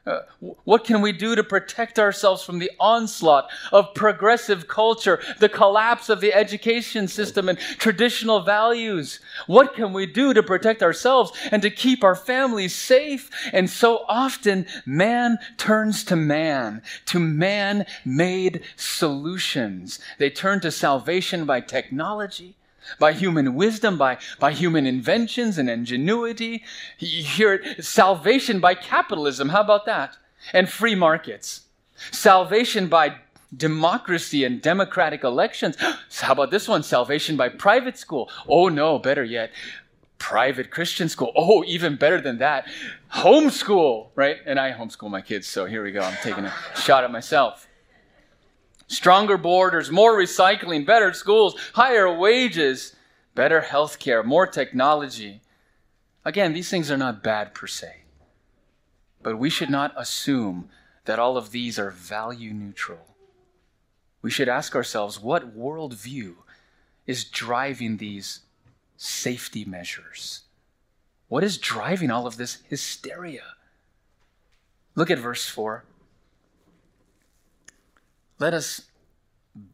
Uh, 0.06 0.22
what 0.64 0.86
can 0.86 1.02
we 1.02 1.12
do 1.12 1.36
to 1.36 1.44
protect 1.44 2.00
ourselves 2.00 2.42
from 2.42 2.60
the 2.60 2.72
onslaught 2.80 3.50
of 3.74 3.94
progressive 3.94 4.66
culture, 4.66 5.22
the 5.40 5.50
collapse 5.50 6.08
of 6.08 6.22
the 6.22 6.34
education 6.34 7.10
system 7.10 7.50
and 7.50 7.60
traditional 7.60 8.40
values? 8.40 9.20
What 9.48 9.76
can 9.76 9.92
we 9.92 10.06
do 10.06 10.34
to 10.34 10.42
protect 10.42 10.82
ourselves 10.82 11.34
and 11.52 11.62
to 11.62 11.70
keep 11.70 12.06
our 12.06 12.16
families 12.16 12.74
safe? 12.74 13.30
And 13.52 13.70
so 13.70 14.06
often, 14.08 14.66
man 14.86 15.40
turns 15.58 16.06
to 16.06 16.16
man, 16.16 16.84
to 17.08 17.20
man 17.20 17.86
made 18.06 18.62
solutions. 18.78 20.00
They 20.20 20.30
turn 20.30 20.62
to 20.62 20.72
salvation 20.72 21.44
by 21.44 21.60
technology 21.60 22.56
by 23.00 23.14
human 23.14 23.56
wisdom, 23.56 23.98
by, 23.98 24.18
by 24.40 24.52
human 24.52 24.86
inventions 24.86 25.58
and 25.58 25.70
ingenuity. 25.70 26.64
You 27.00 27.24
hear 27.24 27.54
it, 27.54 27.84
salvation 27.84 28.60
by 28.60 28.76
capitalism. 28.76 29.50
How 29.50 29.62
about 29.62 29.86
that? 29.86 30.18
And 30.54 30.70
free 30.70 30.96
markets. 30.96 31.62
Salvation 32.12 32.88
by 32.88 33.18
democracy 33.56 34.44
and 34.44 34.62
democratic 34.62 35.24
elections. 35.24 35.78
How 36.22 36.34
about 36.34 36.52
this 36.52 36.68
one? 36.68 36.84
Salvation 36.84 37.38
by 37.38 37.50
private 37.50 37.98
school. 37.98 38.30
Oh 38.48 38.70
no, 38.70 39.00
better 39.00 39.24
yet, 39.24 39.52
private 40.20 40.70
Christian 40.70 41.10
school. 41.10 41.32
Oh, 41.36 41.64
even 41.66 41.96
better 41.96 42.22
than 42.22 42.40
that, 42.40 42.68
homeschool, 43.14 44.10
right? 44.16 44.38
And 44.46 44.60
I 44.60 44.72
homeschool 44.72 45.10
my 45.10 45.22
kids, 45.22 45.48
so 45.48 45.66
here 45.66 45.84
we 45.84 45.92
go. 45.92 46.02
I'm 46.02 46.18
taking 46.22 46.46
a 46.46 46.54
shot 46.76 47.04
at 47.04 47.12
myself 47.12 47.67
stronger 48.88 49.38
borders, 49.38 49.92
more 49.92 50.18
recycling, 50.18 50.86
better 50.86 51.14
schools, 51.14 51.56
higher 51.74 52.12
wages, 52.12 52.96
better 53.36 53.62
health 53.62 54.00
care, 54.00 54.24
more 54.24 54.48
technology. 54.48 55.42
Again, 56.26 56.54
these 56.54 56.70
things 56.70 56.90
are 56.90 56.98
not 56.98 57.24
bad 57.24 57.54
per 57.54 57.68
se. 57.68 58.04
But 59.22 59.38
we 59.38 59.50
should 59.50 59.70
not 59.70 59.94
assume 59.96 60.70
that 61.06 61.20
all 61.20 61.38
of 61.38 61.52
these 61.52 61.80
are 61.80 61.92
value 61.92 62.54
neutral. 62.54 63.16
We 64.22 64.32
should 64.32 64.50
ask 64.50 64.76
ourselves 64.76 65.20
what 65.20 65.58
worldview 65.58 66.36
is 67.06 67.24
driving 67.24 67.98
these 67.98 68.42
safety 68.98 69.64
measures? 69.64 70.42
What 71.30 71.44
is 71.44 71.58
driving 71.58 72.12
all 72.12 72.28
of 72.28 72.38
this 72.38 72.60
hysteria? 72.68 73.44
Look 74.96 75.10
at 75.10 75.20
verse 75.20 75.48
4. 75.48 75.86
Let 78.40 78.54
us 78.54 78.82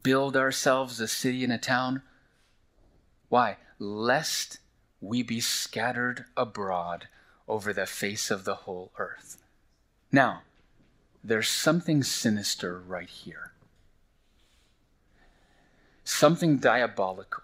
build 0.04 0.38
ourselves 0.38 1.00
a 1.00 1.08
city 1.08 1.44
and 1.44 1.52
a 1.52 1.58
town. 1.58 2.02
Why? 3.30 3.58
Lest 3.80 4.60
we 5.02 5.22
be 5.22 5.42
scattered 5.42 6.26
abroad 6.38 7.08
over 7.48 7.74
the 7.74 7.86
face 7.86 8.32
of 8.32 8.46
the 8.46 8.56
whole 8.56 8.92
earth. 8.98 9.44
Now, 10.12 10.44
there's 11.24 11.50
something 11.50 12.04
sinister 12.04 12.80
right 12.80 13.10
here, 13.10 13.52
something 16.04 16.58
diabolical, 16.58 17.44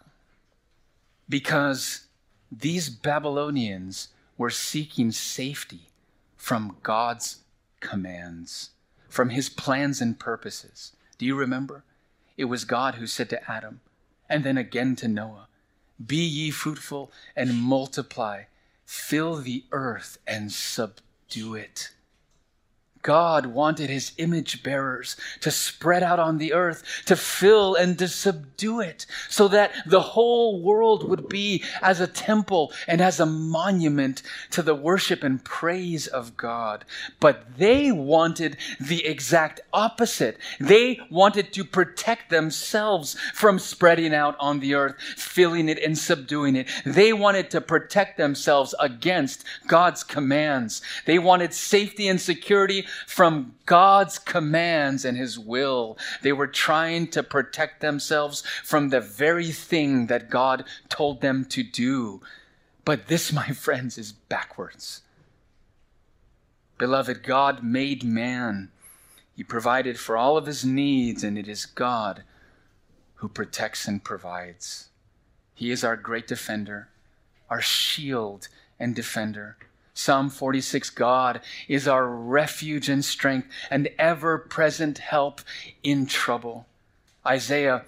because 1.27 2.05
these 2.51 2.89
Babylonians 2.89 4.09
were 4.37 4.49
seeking 4.49 5.11
safety 5.11 5.89
from 6.37 6.77
God's 6.83 7.39
commands, 7.79 8.71
from 9.09 9.29
his 9.29 9.49
plans 9.49 9.99
and 10.01 10.17
purposes. 10.19 10.93
Do 11.19 11.25
you 11.25 11.35
remember? 11.35 11.83
It 12.37 12.45
was 12.45 12.63
God 12.63 12.95
who 12.95 13.05
said 13.05 13.29
to 13.29 13.51
Adam, 13.51 13.81
and 14.29 14.43
then 14.43 14.57
again 14.57 14.95
to 14.95 15.07
Noah, 15.07 15.49
Be 16.03 16.23
ye 16.23 16.49
fruitful 16.49 17.11
and 17.35 17.61
multiply, 17.61 18.43
fill 18.85 19.35
the 19.35 19.65
earth 19.73 20.17
and 20.25 20.51
subdue 20.51 21.55
it. 21.55 21.91
God 23.01 23.45
wanted 23.45 23.89
his 23.89 24.11
image 24.17 24.61
bearers 24.61 25.15
to 25.41 25.51
spread 25.51 26.03
out 26.03 26.19
on 26.19 26.37
the 26.37 26.53
earth, 26.53 26.83
to 27.05 27.15
fill 27.15 27.75
and 27.75 27.97
to 27.99 28.07
subdue 28.07 28.81
it, 28.81 29.05
so 29.29 29.47
that 29.47 29.71
the 29.85 30.01
whole 30.01 30.61
world 30.61 31.07
would 31.07 31.29
be 31.29 31.63
as 31.81 31.99
a 32.01 32.07
temple 32.07 32.73
and 32.87 32.99
as 32.99 33.19
a 33.19 33.25
monument 33.25 34.21
to 34.51 34.61
the 34.61 34.75
worship 34.75 35.23
and 35.23 35.43
praise 35.43 36.07
of 36.07 36.35
God. 36.35 36.83
But 37.19 37.57
they 37.57 37.91
wanted 37.91 38.57
the 38.79 39.05
exact 39.05 39.61
opposite. 39.71 40.37
They 40.59 40.99
wanted 41.09 41.53
to 41.53 41.63
protect 41.63 42.29
themselves 42.29 43.15
from 43.33 43.59
spreading 43.59 44.13
out 44.13 44.35
on 44.39 44.59
the 44.59 44.75
earth, 44.75 44.95
filling 44.99 45.69
it 45.69 45.81
and 45.81 45.97
subduing 45.97 46.55
it. 46.55 46.67
They 46.85 47.13
wanted 47.13 47.49
to 47.51 47.61
protect 47.61 48.17
themselves 48.17 48.75
against 48.79 49.45
God's 49.67 50.03
commands. 50.03 50.81
They 51.05 51.19
wanted 51.19 51.53
safety 51.53 52.07
and 52.07 52.19
security 52.19 52.85
from 53.07 53.55
God's 53.65 54.19
commands 54.19 55.05
and 55.05 55.17
His 55.17 55.37
will. 55.37 55.97
They 56.21 56.31
were 56.31 56.47
trying 56.47 57.07
to 57.09 57.23
protect 57.23 57.81
themselves 57.81 58.43
from 58.63 58.89
the 58.89 59.01
very 59.01 59.51
thing 59.51 60.07
that 60.07 60.29
God 60.29 60.65
told 60.89 61.21
them 61.21 61.45
to 61.45 61.63
do. 61.63 62.21
But 62.85 63.07
this, 63.07 63.31
my 63.41 63.49
friends, 63.49 63.97
is 63.97 64.11
backwards. 64.11 65.01
Beloved, 66.77 67.23
God 67.23 67.63
made 67.63 68.03
man. 68.03 68.71
He 69.35 69.43
provided 69.43 69.99
for 69.99 70.17
all 70.17 70.37
of 70.37 70.45
his 70.45 70.65
needs, 70.65 71.23
and 71.23 71.37
it 71.37 71.47
is 71.47 71.65
God 71.65 72.23
who 73.15 73.27
protects 73.27 73.87
and 73.87 74.03
provides. 74.03 74.89
He 75.53 75.71
is 75.71 75.83
our 75.83 75.97
great 75.97 76.25
defender, 76.25 76.87
our 77.49 77.61
shield 77.61 78.47
and 78.79 78.95
defender. 78.95 79.57
Psalm 79.99 80.29
46 80.29 80.91
God 80.91 81.41
is 81.67 81.85
our 81.85 82.07
refuge 82.07 82.87
and 82.87 83.03
strength 83.03 83.49
and 83.69 83.89
ever 83.99 84.37
present 84.37 84.97
help 84.99 85.41
in 85.83 86.05
trouble. 86.05 86.65
Isaiah 87.27 87.83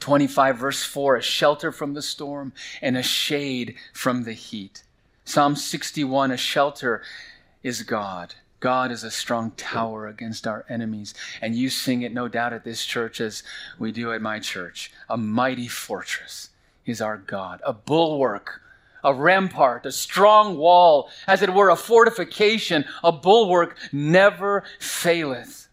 25, 0.00 0.58
verse 0.58 0.82
4 0.82 1.14
a 1.14 1.22
shelter 1.22 1.70
from 1.70 1.94
the 1.94 2.02
storm 2.02 2.52
and 2.80 2.96
a 2.96 3.04
shade 3.04 3.76
from 3.92 4.24
the 4.24 4.32
heat. 4.32 4.82
Psalm 5.24 5.54
61 5.54 6.32
a 6.32 6.36
shelter 6.36 7.02
is 7.62 7.84
God. 7.84 8.34
God 8.58 8.90
is 8.90 9.04
a 9.04 9.10
strong 9.10 9.52
tower 9.52 10.08
against 10.08 10.48
our 10.48 10.64
enemies. 10.68 11.14
And 11.40 11.54
you 11.54 11.70
sing 11.70 12.02
it, 12.02 12.12
no 12.12 12.26
doubt, 12.26 12.52
at 12.52 12.64
this 12.64 12.84
church 12.84 13.20
as 13.20 13.44
we 13.78 13.92
do 13.92 14.12
at 14.12 14.22
my 14.22 14.40
church. 14.40 14.90
A 15.08 15.16
mighty 15.16 15.68
fortress 15.68 16.50
is 16.84 17.00
our 17.00 17.16
God, 17.16 17.60
a 17.64 17.72
bulwark 17.72 18.61
a 19.02 19.14
rampart, 19.14 19.86
a 19.86 19.92
strong 19.92 20.56
wall, 20.56 21.10
as 21.26 21.42
it 21.42 21.54
were 21.54 21.70
a 21.70 21.76
fortification, 21.76 22.84
a 23.02 23.12
bulwark 23.12 23.76
never 23.92 24.64
faileth. 24.78 25.68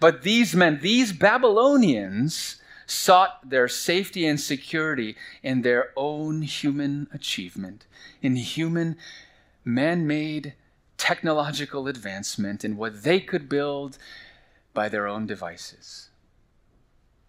But 0.00 0.22
these 0.22 0.54
men, 0.54 0.80
these 0.82 1.12
Babylonians, 1.12 2.60
sought 2.86 3.48
their 3.48 3.68
safety 3.68 4.26
and 4.26 4.40
security 4.40 5.16
in 5.42 5.62
their 5.62 5.90
own 5.96 6.42
human 6.42 7.08
achievement, 7.12 7.86
in 8.22 8.36
human, 8.36 8.96
man 9.64 10.06
made 10.06 10.54
technological 10.96 11.88
advancement, 11.88 12.64
in 12.64 12.76
what 12.76 13.02
they 13.02 13.20
could 13.20 13.48
build 13.48 13.98
by 14.72 14.88
their 14.88 15.06
own 15.06 15.26
devices. 15.26 16.08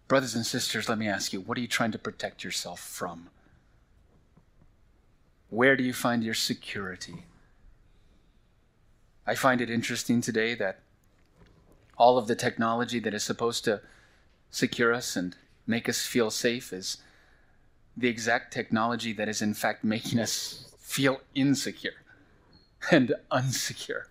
Brothers 0.06 0.34
and 0.34 0.46
sisters, 0.46 0.88
let 0.88 0.98
me 0.98 1.08
ask 1.08 1.32
you, 1.32 1.40
what 1.40 1.58
are 1.58 1.60
you 1.60 1.68
trying 1.68 1.92
to 1.92 1.98
protect 1.98 2.44
yourself 2.44 2.80
from? 2.80 3.28
Where 5.50 5.76
do 5.76 5.82
you 5.82 5.92
find 5.92 6.22
your 6.22 6.34
security? 6.34 7.24
I 9.26 9.34
find 9.34 9.60
it 9.60 9.70
interesting 9.70 10.20
today 10.20 10.54
that 10.54 10.80
all 11.96 12.18
of 12.18 12.26
the 12.26 12.36
technology 12.36 12.98
that 13.00 13.14
is 13.14 13.22
supposed 13.22 13.64
to 13.64 13.80
secure 14.50 14.92
us 14.92 15.16
and 15.16 15.36
make 15.66 15.88
us 15.88 16.06
feel 16.06 16.30
safe 16.30 16.72
is 16.72 16.98
the 17.96 18.08
exact 18.08 18.52
technology 18.52 19.12
that 19.12 19.28
is, 19.28 19.42
in 19.42 19.54
fact, 19.54 19.84
making 19.84 20.18
us 20.18 20.72
feel 20.78 21.20
insecure 21.34 22.04
and 22.90 23.14
unsecure. 23.30 24.04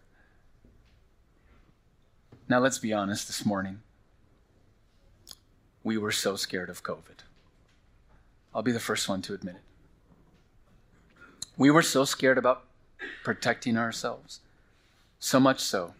Now, 2.50 2.60
let's 2.60 2.78
be 2.78 2.94
honest 2.94 3.28
this 3.28 3.46
morning. 3.46 3.82
We 5.84 5.98
were 5.98 6.12
so 6.12 6.36
scared 6.36 6.70
of 6.70 6.84
COVID. 6.84 7.20
I'll 8.54 8.62
be 8.62 8.72
the 8.72 8.80
first 8.80 9.08
one 9.08 9.22
to 9.24 9.34
admit 9.34 9.56
it. 9.56 9.62
We 11.58 11.72
were 11.72 11.82
so 11.82 12.06
scared 12.06 12.38
about 12.38 12.64
protecting 13.24 13.78
ourselves, 13.78 14.42
so 15.20 15.40
much 15.40 15.60
so 15.60 15.96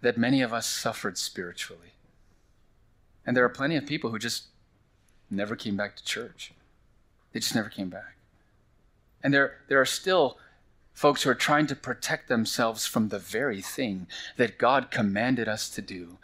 that 0.00 0.16
many 0.16 0.40
of 0.40 0.52
us 0.52 0.66
suffered 0.66 1.18
spiritually. 1.18 1.92
And 3.26 3.36
there 3.36 3.44
are 3.44 3.50
plenty 3.50 3.76
of 3.76 3.86
people 3.86 4.10
who 4.10 4.18
just 4.18 4.44
never 5.30 5.56
came 5.56 5.76
back 5.76 5.96
to 5.96 6.04
church. 6.04 6.52
They 7.32 7.40
just 7.40 7.54
never 7.54 7.68
came 7.68 7.88
back. 7.88 8.16
And 9.22 9.34
there, 9.34 9.58
there 9.68 9.80
are 9.80 9.86
still 9.86 10.38
folks 10.94 11.22
who 11.22 11.30
are 11.30 11.34
trying 11.34 11.66
to 11.66 11.76
protect 11.76 12.28
themselves 12.28 12.86
from 12.86 13.08
the 13.08 13.18
very 13.18 13.60
thing 13.60 14.06
that 14.36 14.58
God 14.58 14.90
commanded 14.90 15.48
us 15.48 15.68
to 15.70 15.82
do 15.82 16.18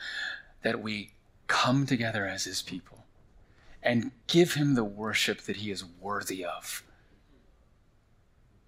that 0.62 0.80
we 0.80 1.10
come 1.48 1.86
together 1.86 2.24
as 2.24 2.44
His 2.44 2.62
people 2.62 3.04
and 3.82 4.12
give 4.26 4.54
Him 4.54 4.74
the 4.74 4.84
worship 4.84 5.42
that 5.42 5.56
He 5.56 5.70
is 5.70 5.84
worthy 5.84 6.44
of. 6.44 6.82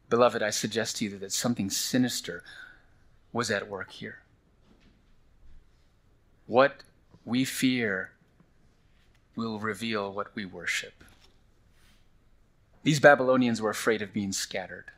Beloved, 0.08 0.42
I 0.42 0.50
suggest 0.50 0.96
to 0.96 1.04
you 1.04 1.18
that 1.18 1.32
something 1.32 1.70
sinister 1.70 2.44
was 3.32 3.50
at 3.50 3.68
work 3.68 3.90
here. 3.90 4.20
What 6.46 6.84
we 7.24 7.44
fear 7.44 8.12
will 9.34 9.58
reveal 9.58 10.12
what 10.12 10.34
we 10.34 10.44
worship. 10.44 11.04
These 12.84 13.00
Babylonians 13.00 13.60
were 13.60 13.70
afraid 13.70 14.00
of 14.00 14.12
being 14.12 14.32
scattered. 14.32 14.92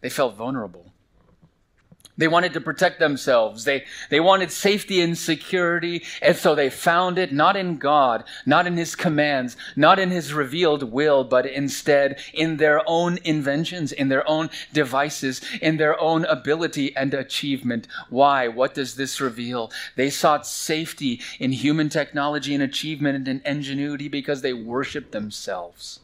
They 0.00 0.08
felt 0.08 0.36
vulnerable. 0.36 0.92
They 2.18 2.26
wanted 2.26 2.52
to 2.54 2.60
protect 2.60 2.98
themselves. 2.98 3.62
They, 3.62 3.84
they 4.10 4.18
wanted 4.18 4.50
safety 4.50 5.00
and 5.00 5.16
security. 5.16 6.02
And 6.20 6.36
so 6.36 6.56
they 6.56 6.68
found 6.68 7.16
it 7.16 7.32
not 7.32 7.56
in 7.56 7.78
God, 7.78 8.24
not 8.44 8.66
in 8.66 8.76
His 8.76 8.96
commands, 8.96 9.56
not 9.76 10.00
in 10.00 10.10
His 10.10 10.34
revealed 10.34 10.82
will, 10.82 11.22
but 11.22 11.46
instead 11.46 12.20
in 12.34 12.56
their 12.56 12.82
own 12.86 13.18
inventions, 13.24 13.92
in 13.92 14.08
their 14.08 14.28
own 14.28 14.50
devices, 14.72 15.40
in 15.62 15.76
their 15.76 15.98
own 16.00 16.24
ability 16.24 16.94
and 16.96 17.14
achievement. 17.14 17.86
Why? 18.10 18.48
What 18.48 18.74
does 18.74 18.96
this 18.96 19.20
reveal? 19.20 19.70
They 19.94 20.10
sought 20.10 20.44
safety 20.44 21.20
in 21.38 21.52
human 21.52 21.88
technology 21.88 22.52
and 22.52 22.62
achievement 22.62 23.28
and 23.28 23.40
ingenuity 23.46 24.08
because 24.08 24.42
they 24.42 24.52
worshiped 24.52 25.12
themselves, 25.12 26.00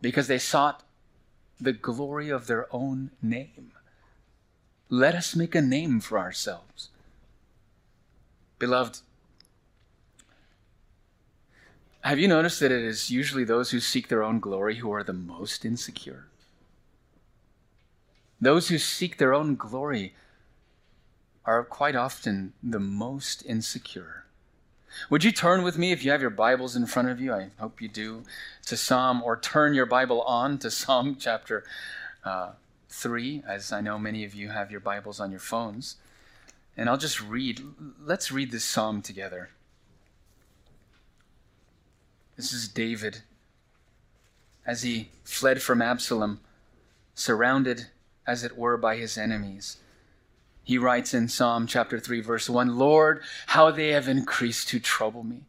because 0.00 0.26
they 0.26 0.38
sought 0.38 0.82
the 1.60 1.74
glory 1.74 2.30
of 2.30 2.46
their 2.46 2.66
own 2.74 3.10
name. 3.20 3.72
Let 4.88 5.14
us 5.14 5.34
make 5.34 5.54
a 5.54 5.62
name 5.62 6.00
for 6.00 6.18
ourselves. 6.18 6.90
Beloved, 8.58 9.00
have 12.02 12.18
you 12.18 12.28
noticed 12.28 12.60
that 12.60 12.70
it 12.70 12.82
is 12.82 13.10
usually 13.10 13.44
those 13.44 13.72
who 13.72 13.80
seek 13.80 14.08
their 14.08 14.22
own 14.22 14.38
glory 14.38 14.76
who 14.76 14.92
are 14.92 15.02
the 15.02 15.12
most 15.12 15.64
insecure? 15.64 16.26
Those 18.40 18.68
who 18.68 18.78
seek 18.78 19.18
their 19.18 19.34
own 19.34 19.56
glory 19.56 20.14
are 21.44 21.64
quite 21.64 21.96
often 21.96 22.52
the 22.62 22.78
most 22.80 23.44
insecure. 23.44 24.24
Would 25.10 25.24
you 25.24 25.32
turn 25.32 25.62
with 25.62 25.76
me, 25.78 25.92
if 25.92 26.04
you 26.04 26.10
have 26.10 26.20
your 26.20 26.30
Bibles 26.30 26.76
in 26.76 26.86
front 26.86 27.08
of 27.08 27.20
you, 27.20 27.32
I 27.32 27.50
hope 27.58 27.82
you 27.82 27.88
do, 27.88 28.22
to 28.66 28.76
Psalm, 28.76 29.22
or 29.22 29.36
turn 29.36 29.74
your 29.74 29.86
Bible 29.86 30.22
on 30.22 30.58
to 30.58 30.70
Psalm 30.70 31.16
chapter 31.18 31.64
uh, 32.24 32.52
3, 32.96 33.42
as 33.46 33.72
I 33.72 33.80
know 33.80 33.98
many 33.98 34.24
of 34.24 34.34
you 34.34 34.48
have 34.48 34.70
your 34.70 34.80
Bibles 34.80 35.20
on 35.20 35.30
your 35.30 35.40
phones. 35.40 35.96
And 36.76 36.88
I'll 36.88 36.96
just 36.96 37.20
read. 37.20 37.60
Let's 38.00 38.32
read 38.32 38.50
this 38.50 38.64
psalm 38.64 39.02
together. 39.02 39.50
This 42.36 42.52
is 42.52 42.68
David 42.68 43.22
as 44.66 44.82
he 44.82 45.10
fled 45.24 45.62
from 45.62 45.80
Absalom, 45.80 46.40
surrounded, 47.14 47.86
as 48.26 48.42
it 48.42 48.58
were, 48.58 48.76
by 48.76 48.96
his 48.96 49.16
enemies. 49.16 49.76
He 50.64 50.76
writes 50.76 51.14
in 51.14 51.28
Psalm 51.28 51.66
chapter 51.66 52.00
3, 52.00 52.20
verse 52.20 52.50
1 52.50 52.76
Lord, 52.76 53.22
how 53.46 53.70
they 53.70 53.90
have 53.90 54.08
increased 54.08 54.68
to 54.68 54.80
trouble 54.80 55.22
me. 55.22 55.42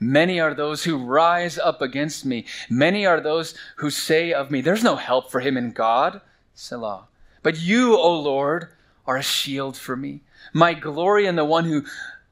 Many 0.00 0.40
are 0.40 0.52
those 0.52 0.84
who 0.84 0.98
rise 0.98 1.58
up 1.58 1.80
against 1.80 2.26
me. 2.26 2.44
Many 2.68 3.06
are 3.06 3.20
those 3.20 3.54
who 3.76 3.90
say 3.90 4.32
of 4.32 4.50
me, 4.50 4.60
There's 4.60 4.84
no 4.84 4.96
help 4.96 5.30
for 5.30 5.40
him 5.40 5.56
in 5.56 5.70
God. 5.70 6.20
Selah. 6.56 7.06
But 7.42 7.60
you, 7.60 7.96
O 7.96 8.18
Lord, 8.18 8.68
are 9.06 9.18
a 9.18 9.22
shield 9.22 9.76
for 9.76 9.94
me, 9.94 10.22
my 10.52 10.74
glory 10.74 11.26
and 11.26 11.38
the 11.38 11.44
one 11.44 11.66
who 11.66 11.84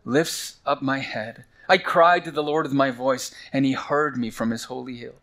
lifts 0.04 0.56
up 0.66 0.82
my 0.82 0.98
head. 0.98 1.44
I 1.68 1.78
cried 1.78 2.24
to 2.24 2.30
the 2.30 2.42
Lord 2.42 2.66
with 2.66 2.72
my 2.72 2.90
voice, 2.90 3.32
and 3.52 3.64
he 3.64 3.72
heard 3.72 4.16
me 4.16 4.30
from 4.30 4.50
his 4.50 4.64
holy 4.64 4.96
hill. 4.96 5.14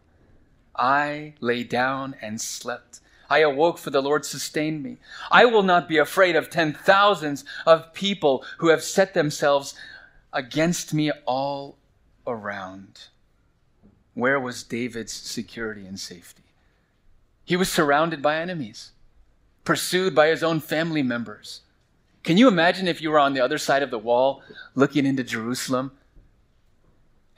I 0.75 1.33
lay 1.39 1.63
down 1.63 2.15
and 2.21 2.39
slept. 2.39 2.99
I 3.29 3.39
awoke, 3.39 3.77
for 3.77 3.89
the 3.89 4.01
Lord 4.01 4.25
sustained 4.25 4.83
me. 4.83 4.97
I 5.29 5.45
will 5.45 5.63
not 5.63 5.89
be 5.89 5.97
afraid 5.97 6.35
of 6.35 6.49
ten 6.49 6.73
thousands 6.73 7.43
of 7.65 7.93
people 7.93 8.45
who 8.59 8.69
have 8.69 8.83
set 8.83 9.13
themselves 9.13 9.73
against 10.31 10.93
me 10.93 11.11
all 11.25 11.77
around. 12.25 13.07
Where 14.13 14.39
was 14.39 14.63
David's 14.63 15.13
security 15.13 15.85
and 15.85 15.99
safety? 15.99 16.43
He 17.51 17.57
was 17.57 17.69
surrounded 17.69 18.21
by 18.21 18.37
enemies, 18.37 18.91
pursued 19.65 20.15
by 20.15 20.27
his 20.27 20.41
own 20.41 20.61
family 20.61 21.03
members. 21.03 21.59
Can 22.23 22.37
you 22.37 22.47
imagine 22.47 22.87
if 22.87 23.01
you 23.01 23.11
were 23.11 23.19
on 23.19 23.33
the 23.33 23.41
other 23.41 23.57
side 23.57 23.83
of 23.83 23.91
the 23.91 23.99
wall 23.99 24.41
looking 24.73 25.05
into 25.05 25.21
Jerusalem 25.25 25.91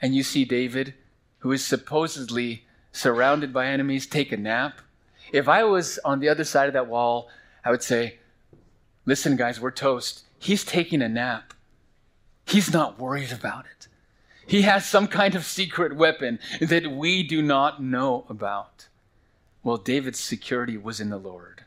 and 0.00 0.14
you 0.14 0.22
see 0.22 0.44
David, 0.44 0.94
who 1.38 1.50
is 1.50 1.66
supposedly 1.66 2.64
surrounded 2.92 3.52
by 3.52 3.66
enemies, 3.66 4.06
take 4.06 4.30
a 4.30 4.36
nap? 4.36 4.80
If 5.32 5.48
I 5.48 5.64
was 5.64 5.98
on 6.04 6.20
the 6.20 6.28
other 6.28 6.44
side 6.44 6.68
of 6.68 6.74
that 6.74 6.86
wall, 6.86 7.28
I 7.64 7.72
would 7.72 7.82
say, 7.82 8.18
Listen, 9.04 9.34
guys, 9.34 9.60
we're 9.60 9.72
toast. 9.72 10.22
He's 10.38 10.64
taking 10.64 11.02
a 11.02 11.08
nap. 11.08 11.54
He's 12.46 12.72
not 12.72 13.00
worried 13.00 13.32
about 13.32 13.64
it. 13.64 13.88
He 14.46 14.62
has 14.62 14.86
some 14.86 15.08
kind 15.08 15.34
of 15.34 15.44
secret 15.44 15.96
weapon 15.96 16.38
that 16.60 16.86
we 16.92 17.24
do 17.24 17.42
not 17.42 17.82
know 17.82 18.26
about. 18.28 18.86
Well, 19.64 19.78
David's 19.78 20.20
security 20.20 20.76
was 20.76 21.00
in 21.00 21.08
the 21.08 21.18
Lord. 21.18 21.64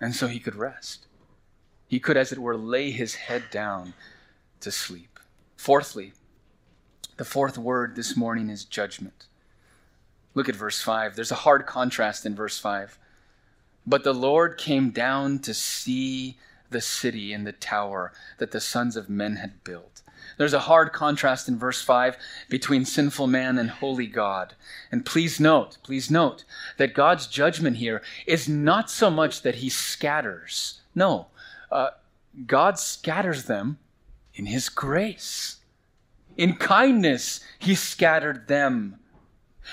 And 0.00 0.14
so 0.14 0.28
he 0.28 0.38
could 0.38 0.54
rest. 0.54 1.06
He 1.88 1.98
could, 1.98 2.16
as 2.16 2.30
it 2.30 2.38
were, 2.38 2.56
lay 2.56 2.90
his 2.90 3.16
head 3.16 3.44
down 3.50 3.94
to 4.60 4.70
sleep. 4.70 5.18
Fourthly, 5.56 6.12
the 7.16 7.24
fourth 7.24 7.58
word 7.58 7.96
this 7.96 8.16
morning 8.16 8.48
is 8.48 8.64
judgment. 8.64 9.26
Look 10.34 10.48
at 10.48 10.54
verse 10.54 10.80
5. 10.80 11.16
There's 11.16 11.32
a 11.32 11.36
hard 11.36 11.66
contrast 11.66 12.24
in 12.24 12.36
verse 12.36 12.58
5. 12.58 12.98
But 13.86 14.04
the 14.04 14.14
Lord 14.14 14.58
came 14.58 14.90
down 14.90 15.40
to 15.40 15.54
see 15.54 16.36
the 16.70 16.80
city 16.80 17.32
and 17.32 17.46
the 17.46 17.52
tower 17.52 18.12
that 18.38 18.52
the 18.52 18.60
sons 18.60 18.94
of 18.94 19.10
men 19.10 19.36
had 19.36 19.64
built. 19.64 20.02
There's 20.36 20.52
a 20.52 20.60
hard 20.60 20.92
contrast 20.92 21.48
in 21.48 21.58
verse 21.58 21.82
5 21.82 22.16
between 22.48 22.84
sinful 22.84 23.26
man 23.26 23.58
and 23.58 23.70
holy 23.70 24.06
God. 24.06 24.54
And 24.90 25.04
please 25.04 25.38
note, 25.38 25.78
please 25.82 26.10
note 26.10 26.44
that 26.76 26.94
God's 26.94 27.26
judgment 27.26 27.76
here 27.76 28.02
is 28.26 28.48
not 28.48 28.90
so 28.90 29.10
much 29.10 29.42
that 29.42 29.56
he 29.56 29.68
scatters. 29.68 30.80
No, 30.94 31.26
uh, 31.70 31.90
God 32.46 32.78
scatters 32.78 33.44
them 33.44 33.78
in 34.34 34.46
his 34.46 34.68
grace. 34.68 35.56
In 36.36 36.54
kindness, 36.56 37.40
he 37.58 37.74
scattered 37.74 38.48
them. 38.48 38.96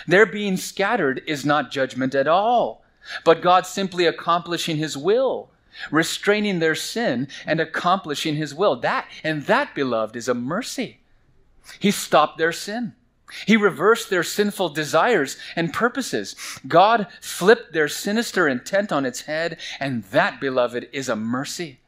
Their 0.08 0.26
being 0.26 0.58
scattered 0.58 1.22
is 1.26 1.46
not 1.46 1.72
judgment 1.72 2.14
at 2.14 2.28
all, 2.28 2.84
but 3.24 3.42
God 3.42 3.66
simply 3.66 4.06
accomplishing 4.06 4.78
his 4.78 4.98
will 4.98 5.50
restraining 5.92 6.60
their 6.60 6.76
sin 6.76 7.28
and 7.46 7.60
accomplishing 7.60 8.36
his 8.36 8.54
will. 8.54 8.76
That, 8.78 9.08
and 9.24 9.44
that, 9.44 9.74
beloved, 9.76 10.16
is 10.16 10.28
a 10.28 10.34
mercy. 10.34 11.00
He 11.80 11.92
stopped 11.92 12.38
their 12.38 12.52
sin. 12.52 12.94
He 13.46 13.58
reversed 13.58 14.10
their 14.10 14.24
sinful 14.24 14.70
desires 14.70 15.38
and 15.56 15.74
purposes. 15.74 16.36
God 16.68 17.08
flipped 17.20 17.74
their 17.74 17.90
sinister 17.90 18.48
intent 18.48 18.92
on 18.92 19.06
its 19.06 19.22
head, 19.22 19.60
and 19.80 20.04
that, 20.06 20.40
beloved, 20.40 20.88
is 20.94 21.10
a 21.10 21.16
mercy. 21.16 21.80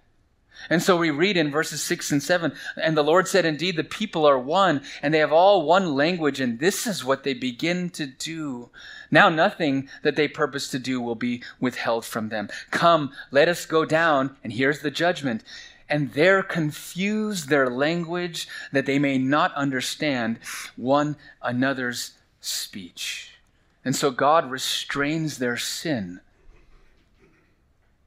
And 0.69 0.82
so 0.82 0.98
we 0.98 1.10
read 1.10 1.38
in 1.38 1.52
verses 1.52 1.82
6 1.82 2.12
and 2.12 2.24
7 2.24 2.54
And 2.78 2.98
the 2.98 3.04
Lord 3.04 3.28
said, 3.28 3.45
Indeed, 3.45 3.76
the 3.76 3.84
people 3.84 4.26
are 4.26 4.39
one, 4.39 4.82
and 5.02 5.13
they 5.13 5.19
have 5.19 5.32
all 5.32 5.63
one 5.63 5.95
language, 5.95 6.39
and 6.39 6.60
this 6.60 6.86
is 6.86 7.06
what 7.06 7.24
they 7.24 7.34
begin 7.34 7.89
to 7.91 8.06
do. 8.06 8.69
Now 9.12 9.30
nothing 9.30 9.89
that 10.04 10.15
they 10.15 10.28
purpose 10.28 10.67
to 10.69 10.80
do 10.80 11.02
will 11.02 11.15
be 11.15 11.43
withheld 11.60 12.06
from 12.06 12.30
them. 12.30 12.50
Come, 12.72 13.12
let 13.32 13.48
us 13.48 13.65
go 13.65 13.86
down, 13.86 14.36
and 14.43 14.54
here's 14.54 14.82
the 14.82 14.91
judgment. 14.91 15.43
And 15.89 16.13
there 16.13 16.43
confuse 16.43 17.48
their 17.48 17.69
language 17.69 18.48
that 18.72 18.86
they 18.86 19.00
may 19.00 19.17
not 19.17 19.54
understand 19.56 20.39
one 20.76 21.15
another's 21.41 22.12
speech. 22.41 23.39
And 23.84 23.95
so 23.95 24.12
God 24.12 24.52
restrains 24.52 25.39
their 25.39 25.58
sin. 25.58 26.19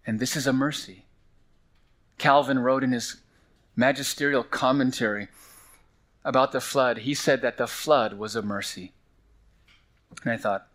And 0.06 0.20
this 0.20 0.36
is 0.36 0.46
a 0.46 0.52
mercy. 0.52 1.04
Calvin 2.22 2.61
wrote 2.61 2.85
in 2.85 2.92
his 2.92 3.16
magisterial 3.74 4.44
commentary 4.44 5.26
about 6.24 6.52
the 6.52 6.61
flood, 6.61 6.98
he 6.98 7.14
said 7.14 7.42
that 7.42 7.56
the 7.56 7.66
flood 7.66 8.14
was 8.14 8.37
a 8.37 8.42
mercy. 8.42 8.92
And 10.22 10.32
I 10.32 10.37
thought, 10.37 10.68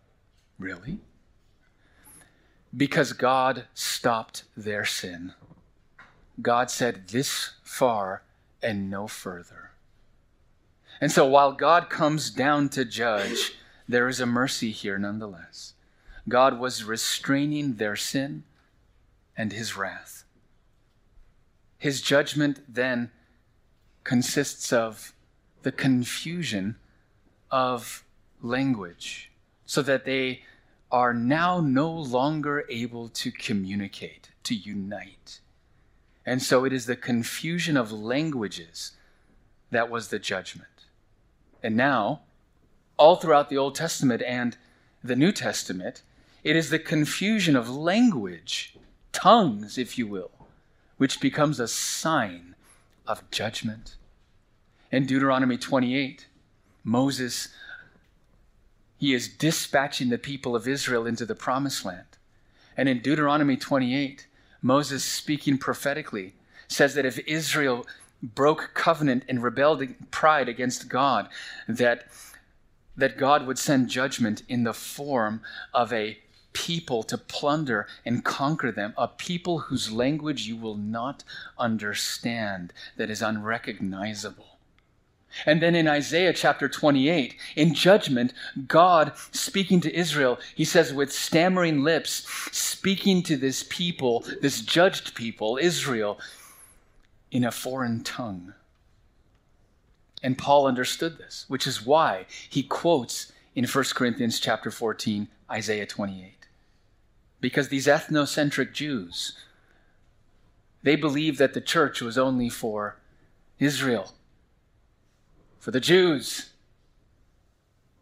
really? 0.58 0.98
Because 2.76 3.14
God 3.14 3.64
stopped 3.72 4.44
their 4.58 4.84
sin. 4.84 5.32
God 6.42 6.70
said, 6.70 7.08
this 7.08 7.52
far 7.62 8.24
and 8.62 8.90
no 8.90 9.06
further. 9.06 9.70
And 11.00 11.10
so 11.10 11.24
while 11.24 11.52
God 11.52 11.88
comes 11.88 12.28
down 12.28 12.68
to 12.70 12.84
judge, 12.84 13.54
there 13.88 14.06
is 14.06 14.20
a 14.20 14.26
mercy 14.26 14.70
here 14.70 14.98
nonetheless. 14.98 15.72
God 16.28 16.58
was 16.58 16.84
restraining 16.84 17.76
their 17.76 17.96
sin 17.96 18.42
and 19.34 19.54
his 19.54 19.78
wrath. 19.78 20.17
His 21.78 22.02
judgment 22.02 22.60
then 22.68 23.10
consists 24.04 24.72
of 24.72 25.14
the 25.62 25.72
confusion 25.72 26.76
of 27.50 28.04
language 28.42 29.30
so 29.64 29.82
that 29.82 30.04
they 30.04 30.42
are 30.90 31.12
now 31.12 31.60
no 31.60 31.90
longer 31.90 32.64
able 32.68 33.08
to 33.10 33.30
communicate, 33.30 34.30
to 34.44 34.54
unite. 34.54 35.40
And 36.24 36.42
so 36.42 36.64
it 36.64 36.72
is 36.72 36.86
the 36.86 36.96
confusion 36.96 37.76
of 37.76 37.92
languages 37.92 38.92
that 39.70 39.90
was 39.90 40.08
the 40.08 40.18
judgment. 40.18 40.86
And 41.62 41.76
now, 41.76 42.22
all 42.96 43.16
throughout 43.16 43.50
the 43.50 43.58
Old 43.58 43.74
Testament 43.74 44.22
and 44.22 44.56
the 45.04 45.16
New 45.16 45.32
Testament, 45.32 46.02
it 46.42 46.56
is 46.56 46.70
the 46.70 46.78
confusion 46.78 47.56
of 47.56 47.68
language, 47.68 48.76
tongues, 49.12 49.76
if 49.78 49.98
you 49.98 50.06
will, 50.06 50.30
which 50.98 51.20
becomes 51.20 51.58
a 51.58 51.68
sign 51.68 52.54
of 53.06 53.28
judgment. 53.30 53.96
In 54.92 55.06
Deuteronomy 55.06 55.56
28, 55.56 56.26
Moses 56.84 57.48
he 58.98 59.14
is 59.14 59.28
dispatching 59.28 60.08
the 60.08 60.18
people 60.18 60.56
of 60.56 60.66
Israel 60.66 61.06
into 61.06 61.24
the 61.24 61.34
promised 61.34 61.84
land. 61.84 62.18
And 62.76 62.88
in 62.88 63.00
Deuteronomy 63.00 63.56
28, 63.56 64.26
Moses 64.60 65.04
speaking 65.04 65.56
prophetically 65.56 66.34
says 66.66 66.94
that 66.94 67.06
if 67.06 67.18
Israel 67.20 67.86
broke 68.22 68.72
covenant 68.74 69.24
and 69.28 69.42
rebelled 69.42 69.82
in 69.82 69.94
pride 70.10 70.48
against 70.48 70.88
God, 70.88 71.28
that 71.68 72.08
that 72.96 73.16
God 73.16 73.46
would 73.46 73.60
send 73.60 73.88
judgment 73.88 74.42
in 74.48 74.64
the 74.64 74.74
form 74.74 75.40
of 75.72 75.92
a 75.92 76.18
people 76.52 77.02
to 77.04 77.18
plunder 77.18 77.86
and 78.04 78.24
conquer 78.24 78.72
them, 78.72 78.94
a 78.96 79.08
people 79.08 79.58
whose 79.58 79.92
language 79.92 80.46
you 80.46 80.56
will 80.56 80.76
not 80.76 81.24
understand, 81.58 82.72
that 82.96 83.10
is 83.10 83.22
unrecognizable. 83.22 84.58
And 85.44 85.60
then 85.60 85.74
in 85.74 85.86
Isaiah 85.86 86.32
chapter 86.32 86.68
28, 86.68 87.36
in 87.54 87.74
judgment, 87.74 88.32
God 88.66 89.12
speaking 89.30 89.80
to 89.82 89.94
Israel, 89.94 90.38
he 90.54 90.64
says, 90.64 90.92
with 90.92 91.12
stammering 91.12 91.84
lips, 91.84 92.26
speaking 92.50 93.22
to 93.24 93.36
this 93.36 93.64
people, 93.68 94.24
this 94.40 94.62
judged 94.62 95.14
people, 95.14 95.58
Israel, 95.60 96.18
in 97.30 97.44
a 97.44 97.52
foreign 97.52 98.02
tongue. 98.02 98.54
And 100.22 100.36
Paul 100.36 100.66
understood 100.66 101.18
this, 101.18 101.44
which 101.46 101.66
is 101.66 101.84
why 101.84 102.24
he 102.48 102.62
quotes 102.62 103.30
in 103.54 103.66
1 103.66 103.84
Corinthians 103.94 104.40
chapter 104.40 104.70
14, 104.70 105.28
Isaiah 105.50 105.86
28 105.86 106.37
because 107.40 107.68
these 107.68 107.86
ethnocentric 107.86 108.72
Jews, 108.72 109.38
they 110.82 110.96
believed 110.96 111.38
that 111.38 111.54
the 111.54 111.60
church 111.60 112.00
was 112.00 112.18
only 112.18 112.48
for 112.48 112.96
Israel, 113.58 114.12
for 115.58 115.70
the 115.70 115.80
Jews. 115.80 116.50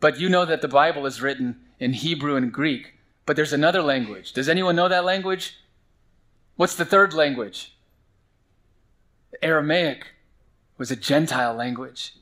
But 0.01 0.18
you 0.18 0.29
know 0.29 0.44
that 0.44 0.62
the 0.62 0.68
Bible 0.68 1.07
is 1.07 1.22
written 1.22 1.61
in 1.78 1.95
Hebrew 1.95 2.37
and 2.37 2.53
Greek, 2.53 2.95
but 3.24 3.37
there's 3.37 3.53
another 3.53 3.82
language. 3.82 4.32
Does 4.32 4.49
anyone 4.49 4.76
know 4.76 4.89
that 4.89 5.05
language? 5.05 5.59
What's 6.57 6.76
the 6.76 6.84
third 6.84 7.12
language? 7.12 7.76
Aramaic 9.43 10.12
was 10.78 10.91
a 10.91 10.97
Gentile 10.97 11.55
language 11.55 12.14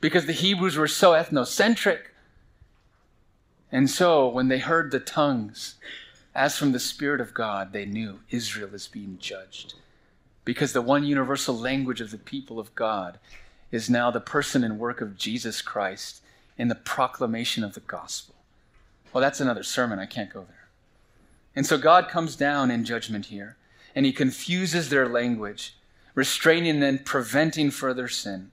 because 0.00 0.26
the 0.26 0.32
Hebrews 0.32 0.76
were 0.76 0.88
so 0.88 1.12
ethnocentric. 1.12 2.00
And 3.72 3.90
so, 3.90 4.28
when 4.28 4.48
they 4.48 4.58
heard 4.58 4.90
the 4.90 5.00
tongues, 5.00 5.74
as 6.34 6.56
from 6.56 6.72
the 6.72 6.78
Spirit 6.78 7.20
of 7.20 7.34
God, 7.34 7.72
they 7.72 7.86
knew 7.86 8.20
Israel 8.30 8.74
is 8.74 8.86
being 8.86 9.18
judged. 9.18 9.74
Because 10.44 10.72
the 10.72 10.82
one 10.82 11.04
universal 11.04 11.56
language 11.56 12.00
of 12.00 12.10
the 12.10 12.18
people 12.18 12.60
of 12.60 12.74
God 12.74 13.18
is 13.72 13.90
now 13.90 14.10
the 14.10 14.20
person 14.20 14.62
and 14.62 14.78
work 14.78 15.00
of 15.00 15.16
Jesus 15.16 15.62
Christ 15.62 16.22
in 16.56 16.68
the 16.68 16.74
proclamation 16.74 17.64
of 17.64 17.74
the 17.74 17.80
gospel. 17.80 18.34
Well, 19.12 19.22
that's 19.22 19.40
another 19.40 19.62
sermon. 19.62 19.98
I 19.98 20.06
can't 20.06 20.32
go 20.32 20.40
there. 20.40 20.68
And 21.56 21.66
so 21.66 21.78
God 21.78 22.08
comes 22.08 22.36
down 22.36 22.70
in 22.70 22.84
judgment 22.84 23.26
here, 23.26 23.56
and 23.94 24.04
he 24.04 24.12
confuses 24.12 24.90
their 24.90 25.08
language, 25.08 25.74
restraining 26.14 26.82
and 26.82 27.04
preventing 27.04 27.70
further 27.70 28.08
sin. 28.08 28.50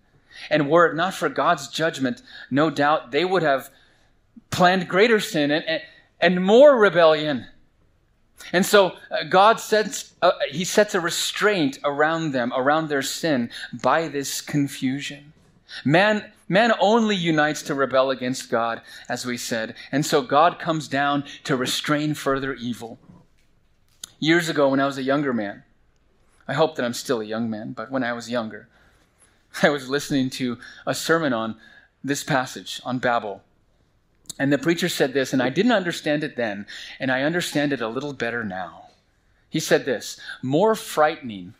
And 0.50 0.70
were 0.70 0.88
it 0.88 0.96
not 0.96 1.14
for 1.14 1.30
God's 1.30 1.68
judgment, 1.68 2.22
no 2.50 2.70
doubt 2.70 3.12
they 3.12 3.26
would 3.26 3.44
have 3.44 3.70
planned 4.50 4.88
greater 4.88 5.20
sin 5.20 5.52
and, 5.52 5.82
and, 6.20 6.44
more 6.44 6.78
rebellion. 6.78 7.48
And 8.52 8.66
so 8.66 8.98
uh, 9.10 9.24
God 9.30 9.60
sets, 9.60 10.14
uh, 10.22 10.32
he 10.50 10.64
sets 10.64 10.96
a 10.96 11.00
restraint 11.00 11.80
around 11.84 12.32
them, 12.32 12.54
around 12.56 12.90
their 12.90 13.02
sin, 13.02 13.50
by 13.74 14.08
this 14.08 14.42
confusion. 14.42 15.34
Man, 15.84 16.32
man 16.48 16.74
only 16.80 17.16
unites 17.16 17.64
to 17.64 17.74
rebel 17.74 18.12
against 18.12 18.50
God, 18.50 18.82
as 19.10 19.26
we 19.26 19.38
said. 19.38 19.76
And 19.92 20.06
so 20.06 20.22
God 20.22 20.60
comes 20.60 20.88
down 20.88 21.24
to 21.46 21.56
restrain 21.56 22.14
further 22.14 22.54
evil. 22.54 23.00
Years 24.20 24.50
ago, 24.50 24.70
when 24.70 24.80
I 24.80 24.86
was 24.86 24.98
a 24.98 25.04
younger 25.04 25.34
man, 25.34 25.64
I 26.48 26.54
hope 26.54 26.76
that 26.76 26.86
I'm 26.86 26.94
still 26.94 27.22
a 27.22 27.26
young 27.26 27.50
man, 27.50 27.74
but 27.74 27.90
when 27.90 28.04
I 28.04 28.14
was 28.14 28.30
younger, 28.30 28.68
I 29.64 29.70
was 29.70 29.90
listening 29.90 30.30
to 30.32 30.58
a 30.86 30.94
sermon 30.94 31.34
on 31.34 31.56
this 32.04 32.24
passage, 32.24 32.82
on 32.84 33.00
Babel. 33.00 33.42
And 34.40 34.52
the 34.52 34.58
preacher 34.58 34.90
said 34.90 35.14
this, 35.14 35.32
and 35.32 35.42
I 35.42 35.50
didn't 35.50 35.74
understand 35.74 36.24
it 36.24 36.36
then, 36.36 36.66
and 37.00 37.12
I 37.12 37.22
understand 37.22 37.72
it 37.72 37.82
a 37.82 37.88
little 37.88 38.14
better 38.14 38.44
now. 38.44 38.90
He 39.50 39.60
said 39.60 39.86
this 39.86 40.20
more 40.42 40.74
frightening, 40.74 41.54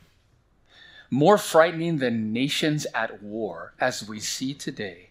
more 1.12 1.38
frightening 1.38 2.00
than 2.00 2.34
nations 2.34 2.88
at 2.96 3.22
war, 3.22 3.74
as 3.80 4.08
we 4.08 4.20
see 4.20 4.54
today, 4.54 5.10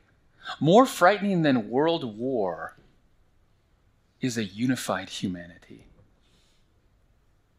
more 0.59 0.87
frightening 0.87 1.43
than 1.43 1.71
world 1.71 2.19
war 2.19 2.75
is 4.21 4.37
a 4.37 4.45
unified 4.45 5.09
humanity. 5.09 5.87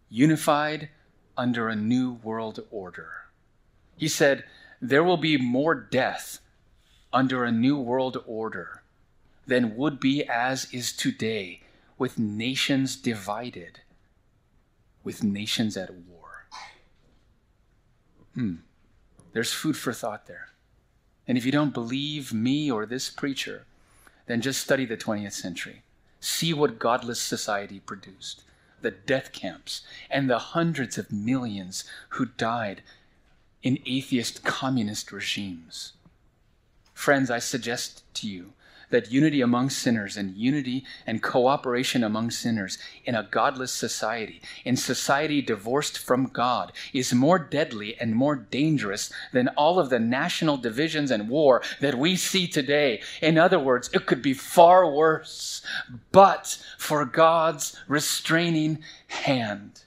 Unified 0.09 0.89
under 1.37 1.69
a 1.69 1.75
new 1.75 2.19
world 2.23 2.59
order. 2.69 3.11
He 3.97 4.07
said, 4.09 4.43
There 4.81 5.03
will 5.03 5.17
be 5.17 5.37
more 5.37 5.73
death 5.73 6.39
under 7.11 7.45
a 7.45 7.51
new 7.51 7.77
world 7.77 8.21
order 8.27 8.82
than 9.45 9.75
would 9.75 9.99
be 9.99 10.23
as 10.23 10.71
is 10.73 10.93
today, 10.93 11.61
with 11.97 12.17
nations 12.17 12.95
divided, 12.95 13.81
with 15.03 15.23
nations 15.23 15.75
at 15.77 15.93
war. 15.93 16.45
Hmm. 18.35 18.55
There's 19.33 19.53
food 19.53 19.75
for 19.77 19.93
thought 19.93 20.27
there. 20.27 20.49
And 21.27 21.37
if 21.37 21.45
you 21.45 21.51
don't 21.51 21.73
believe 21.73 22.33
me 22.33 22.69
or 22.69 22.85
this 22.85 23.09
preacher, 23.09 23.65
then 24.27 24.41
just 24.41 24.61
study 24.61 24.85
the 24.85 24.97
20th 24.97 25.33
century. 25.33 25.83
See 26.19 26.53
what 26.53 26.79
godless 26.79 27.19
society 27.19 27.79
produced 27.79 28.43
the 28.83 28.91
death 28.91 29.31
camps 29.31 29.81
and 30.11 30.29
the 30.29 30.39
hundreds 30.39 30.97
of 30.97 31.11
millions 31.11 31.85
who 32.09 32.25
died 32.25 32.83
in 33.63 33.79
atheist 33.85 34.43
communist 34.43 35.11
regimes. 35.11 35.93
Friends, 36.93 37.31
I 37.31 37.39
suggest 37.39 38.03
to 38.15 38.27
you 38.27 38.53
that 38.93 39.11
unity 39.11 39.41
among 39.41 39.71
sinners 39.71 40.15
and 40.15 40.37
unity 40.37 40.85
and 41.07 41.23
cooperation 41.23 42.03
among 42.03 42.29
sinners 42.29 42.77
in 43.05 43.15
a 43.15 43.27
godless 43.31 43.71
society, 43.71 44.39
in 44.63 44.77
society 44.77 45.41
divorced 45.41 45.97
from 45.97 46.27
God, 46.27 46.71
is 46.93 47.11
more 47.11 47.39
deadly 47.39 47.97
and 47.99 48.15
more 48.15 48.35
dangerous 48.35 49.11
than 49.31 49.47
all 49.49 49.79
of 49.79 49.89
the 49.89 49.97
national 49.99 50.57
divisions 50.57 51.09
and 51.09 51.27
war 51.27 51.63
that 51.81 51.97
we 51.97 52.15
see 52.15 52.47
today. 52.47 53.01
In 53.19 53.39
other 53.39 53.57
words, 53.57 53.89
it 53.93 54.05
could 54.05 54.21
be 54.21 54.35
far 54.35 54.87
worse, 54.87 55.63
but 56.11 56.63
for 56.77 57.03
God's 57.03 57.75
restraining 57.87 58.83
hand. 59.07 59.85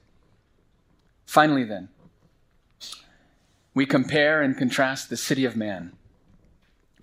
Finally, 1.27 1.63
then, 1.63 1.91
we 3.73 3.87
compare 3.87 4.43
and 4.43 4.59
contrast 4.59 5.11
the 5.11 5.17
city 5.17 5.45
of 5.45 5.55
man 5.55 5.93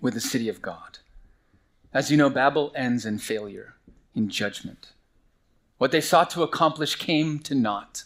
with 0.02 0.12
the 0.12 0.20
city 0.20 0.50
of 0.50 0.60
God. 0.60 0.98
As 1.94 2.10
you 2.10 2.16
know, 2.16 2.28
Babel 2.28 2.72
ends 2.74 3.06
in 3.06 3.18
failure, 3.18 3.76
in 4.16 4.28
judgment. 4.28 4.92
What 5.78 5.92
they 5.92 6.00
sought 6.00 6.28
to 6.30 6.42
accomplish 6.42 6.96
came 6.96 7.38
to 7.40 7.54
naught. 7.54 8.02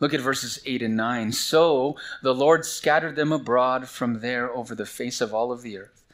Look 0.00 0.12
at 0.12 0.20
verses 0.20 0.58
8 0.66 0.82
and 0.82 0.94
9. 0.94 1.32
So 1.32 1.96
the 2.22 2.34
Lord 2.34 2.66
scattered 2.66 3.16
them 3.16 3.32
abroad 3.32 3.88
from 3.88 4.20
there 4.20 4.54
over 4.54 4.74
the 4.74 4.84
face 4.84 5.22
of 5.22 5.32
all 5.32 5.50
of 5.50 5.62
the 5.62 5.78
earth, 5.78 6.04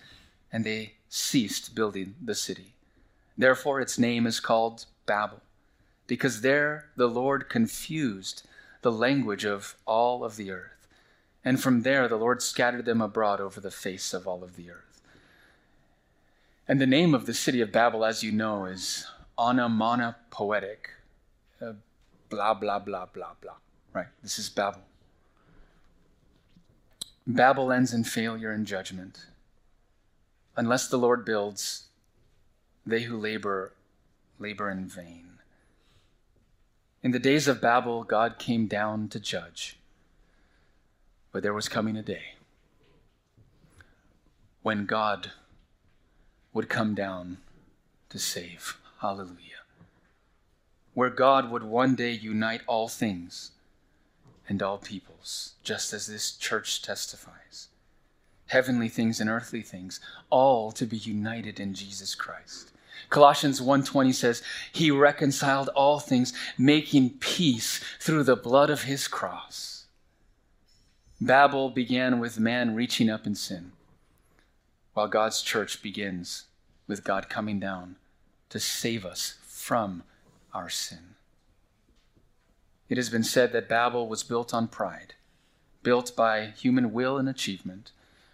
and 0.52 0.64
they 0.64 0.94
ceased 1.08 1.74
building 1.74 2.14
the 2.22 2.36
city. 2.36 2.74
Therefore, 3.36 3.80
its 3.80 3.98
name 3.98 4.24
is 4.24 4.38
called 4.38 4.86
Babel, 5.06 5.40
because 6.06 6.40
there 6.40 6.90
the 6.94 7.08
Lord 7.08 7.48
confused 7.48 8.46
the 8.82 8.92
language 8.92 9.44
of 9.44 9.74
all 9.86 10.22
of 10.22 10.36
the 10.36 10.52
earth. 10.52 10.86
And 11.44 11.60
from 11.60 11.82
there 11.82 12.06
the 12.06 12.16
Lord 12.16 12.42
scattered 12.42 12.84
them 12.84 13.00
abroad 13.00 13.40
over 13.40 13.60
the 13.60 13.72
face 13.72 14.14
of 14.14 14.28
all 14.28 14.44
of 14.44 14.54
the 14.54 14.70
earth. 14.70 14.89
And 16.70 16.80
the 16.80 16.86
name 16.86 17.16
of 17.16 17.26
the 17.26 17.34
city 17.34 17.60
of 17.62 17.72
Babel, 17.72 18.04
as 18.04 18.22
you 18.22 18.30
know, 18.30 18.66
is 18.66 19.04
onomatopoetic. 19.36 20.90
Uh, 21.60 21.72
blah, 22.28 22.54
blah, 22.54 22.78
blah, 22.78 23.06
blah, 23.06 23.32
blah. 23.40 23.56
Right? 23.92 24.06
This 24.22 24.38
is 24.38 24.48
Babel. 24.48 24.82
Babel 27.26 27.72
ends 27.72 27.92
in 27.92 28.04
failure 28.04 28.52
and 28.52 28.68
judgment. 28.68 29.26
Unless 30.54 30.86
the 30.86 30.96
Lord 30.96 31.24
builds, 31.24 31.88
they 32.86 33.02
who 33.02 33.18
labor, 33.18 33.72
labor 34.38 34.70
in 34.70 34.86
vain. 34.86 35.40
In 37.02 37.10
the 37.10 37.18
days 37.18 37.48
of 37.48 37.60
Babel, 37.60 38.04
God 38.04 38.38
came 38.38 38.68
down 38.68 39.08
to 39.08 39.18
judge. 39.18 39.76
But 41.32 41.42
there 41.42 41.52
was 41.52 41.68
coming 41.68 41.96
a 41.96 42.02
day 42.02 42.36
when 44.62 44.86
God 44.86 45.32
would 46.52 46.68
come 46.68 46.94
down 46.94 47.38
to 48.08 48.18
save. 48.18 48.76
Hallelujah. 49.00 49.36
Where 50.94 51.10
God 51.10 51.50
would 51.50 51.62
one 51.62 51.94
day 51.94 52.10
unite 52.10 52.62
all 52.66 52.88
things 52.88 53.52
and 54.48 54.62
all 54.62 54.78
peoples, 54.78 55.54
just 55.62 55.92
as 55.92 56.06
this 56.06 56.32
church 56.32 56.82
testifies. 56.82 57.68
Heavenly 58.46 58.88
things 58.88 59.20
and 59.20 59.30
earthly 59.30 59.62
things, 59.62 60.00
all 60.28 60.72
to 60.72 60.84
be 60.84 60.96
united 60.96 61.60
in 61.60 61.72
Jesus 61.72 62.16
Christ. 62.16 62.72
Colossians 63.08 63.60
1:20 63.60 64.12
says, 64.12 64.42
"He 64.72 64.90
reconciled 64.90 65.68
all 65.70 66.00
things, 66.00 66.32
making 66.58 67.18
peace 67.18 67.80
through 68.00 68.24
the 68.24 68.36
blood 68.36 68.70
of 68.70 68.82
his 68.82 69.06
cross." 69.06 69.86
Babel 71.20 71.70
began 71.70 72.18
with 72.18 72.40
man 72.40 72.74
reaching 72.74 73.08
up 73.08 73.26
in 73.26 73.34
sin 73.34 73.72
while 75.00 75.08
God's 75.08 75.40
church 75.40 75.80
begins 75.80 76.44
with 76.86 77.04
God 77.04 77.30
coming 77.30 77.58
down 77.58 77.96
to 78.50 78.60
save 78.60 79.06
us 79.06 79.38
from 79.46 80.02
our 80.52 80.68
sin. 80.68 81.14
It 82.90 82.98
has 82.98 83.08
been 83.08 83.24
said 83.24 83.52
that 83.52 83.66
Babel 83.66 84.08
was 84.08 84.22
built 84.22 84.52
on 84.52 84.68
pride, 84.68 85.14
built 85.82 86.14
by 86.14 86.48
human 86.48 86.92
will 86.92 87.16
and 87.16 87.30
achievement, 87.30 87.92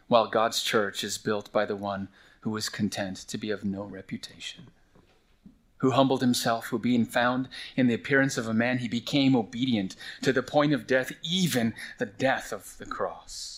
while 0.09 0.27
God's 0.27 0.61
church 0.61 1.05
is 1.05 1.19
built 1.19 1.53
by 1.53 1.67
the 1.67 1.77
one 1.77 2.09
who 2.41 2.51
was 2.51 2.69
content 2.69 3.19
to 3.19 3.39
be 3.39 3.53
of 3.53 3.65
no 3.65 3.85
reputation, 3.85 4.67
who 5.77 5.93
humbled 5.93 6.21
himself, 6.21 6.67
who 6.67 6.81
being 6.81 7.05
found 7.05 7.49
in 7.77 7.87
the 7.87 7.95
appearance 7.95 8.37
of 8.37 8.49
a 8.49 8.53
man, 8.53 8.79
he 8.79 8.89
became 8.89 9.37
obedient 9.37 9.95
to 10.23 10.33
the 10.33 10.43
point 10.43 10.73
of 10.73 10.89
death, 10.89 11.13
even 11.23 11.75
the 11.99 12.07
death 12.07 12.53
of 12.53 12.77
the 12.79 12.87
cross. 12.87 13.56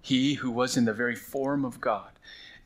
He 0.00 0.34
who 0.34 0.50
was 0.50 0.76
in 0.76 0.84
the 0.84 0.92
very 0.92 1.16
form 1.16 1.64
of 1.64 1.80
God 1.80 2.10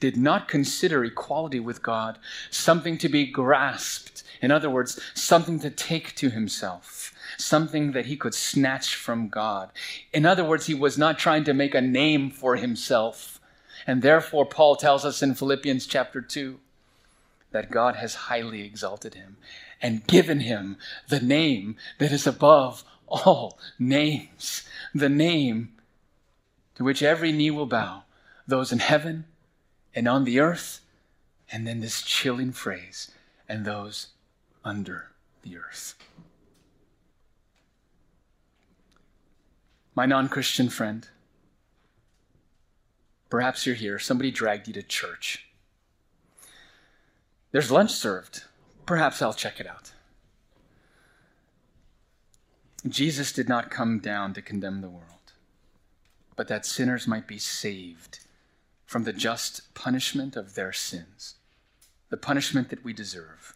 did 0.01 0.17
not 0.17 0.49
consider 0.49 1.05
equality 1.05 1.61
with 1.61 1.83
God 1.83 2.19
something 2.51 2.99
to 2.99 3.09
be 3.09 3.27
grasped. 3.27 4.23
In 4.43 4.51
other 4.51 4.69
words, 4.69 5.01
something 5.15 5.59
to 5.61 5.71
take 5.71 6.15
to 6.17 6.31
himself, 6.31 7.15
something 7.39 7.93
that 7.93 8.07
he 8.07 8.17
could 8.17 8.35
snatch 8.35 8.95
from 8.95 9.29
God. 9.29 9.71
In 10.13 10.27
other 10.27 10.45
words, 10.45 10.67
he 10.67 10.75
was 10.75 10.99
not 10.99 11.19
trying 11.19 11.45
to 11.45 11.55
make 11.55 11.75
a 11.75 11.81
name 11.81 12.31
for 12.31 12.57
himself. 12.57 13.41
And 13.87 14.03
therefore, 14.03 14.47
Paul 14.47 14.77
tells 14.77 15.05
us 15.05 15.23
in 15.23 15.35
Philippians 15.35 15.87
chapter 15.87 16.21
2 16.21 16.59
that 17.53 17.71
God 17.71 17.97
has 17.97 18.15
highly 18.15 18.63
exalted 18.63 19.15
him 19.15 19.37
and 19.81 20.07
given 20.07 20.41
him 20.41 20.77
the 21.09 21.21
name 21.21 21.77
that 21.99 22.13
is 22.13 22.27
above 22.27 22.85
all 23.07 23.59
names, 23.79 24.69
the 24.95 25.09
name 25.09 25.74
to 26.75 26.85
which 26.85 27.03
every 27.03 27.33
knee 27.33 27.51
will 27.51 27.67
bow, 27.67 28.05
those 28.47 28.73
in 28.73 28.79
heaven 28.79 29.25
and 29.95 30.09
on 30.09 30.25
the 30.25 30.41
earth, 30.41 30.81
and 31.51 31.67
then 31.67 31.81
this 31.81 32.03
chilling 32.03 32.53
phrase, 32.53 33.11
and 33.49 33.65
those 33.65 34.09
under 34.65 35.11
the 35.43 35.57
earth. 35.57 35.95
My 39.95 40.07
non 40.07 40.29
Christian 40.29 40.69
friend, 40.69 41.07
perhaps 43.31 43.65
you're 43.67 43.77
here, 43.77 43.99
somebody 43.99 44.31
dragged 44.31 44.67
you 44.67 44.75
to 44.75 44.83
church. 44.83 45.47
There's 47.53 47.71
lunch 47.71 47.93
served. 47.93 48.45
Perhaps 48.85 49.23
I'll 49.23 49.33
check 49.33 49.61
it 49.61 49.67
out. 49.67 49.93
Jesus 52.89 53.33
did 53.33 53.49
not 53.49 53.71
come 53.71 54.01
down 54.01 54.35
to 54.35 54.43
condemn 54.43 54.81
the 54.81 54.91
world, 54.91 55.24
but 56.37 56.49
that 56.49 56.67
sinners 56.67 57.07
might 57.07 57.27
be 57.27 57.39
saved 57.39 58.21
from 58.85 59.05
the 59.05 59.13
just 59.13 59.75
punishment 59.75 60.37
of 60.37 60.55
their 60.55 60.73
sins, 60.73 61.35
the 62.11 62.17
punishment 62.17 62.71
that 62.71 62.85
we 62.85 62.93
deserve. 62.93 63.55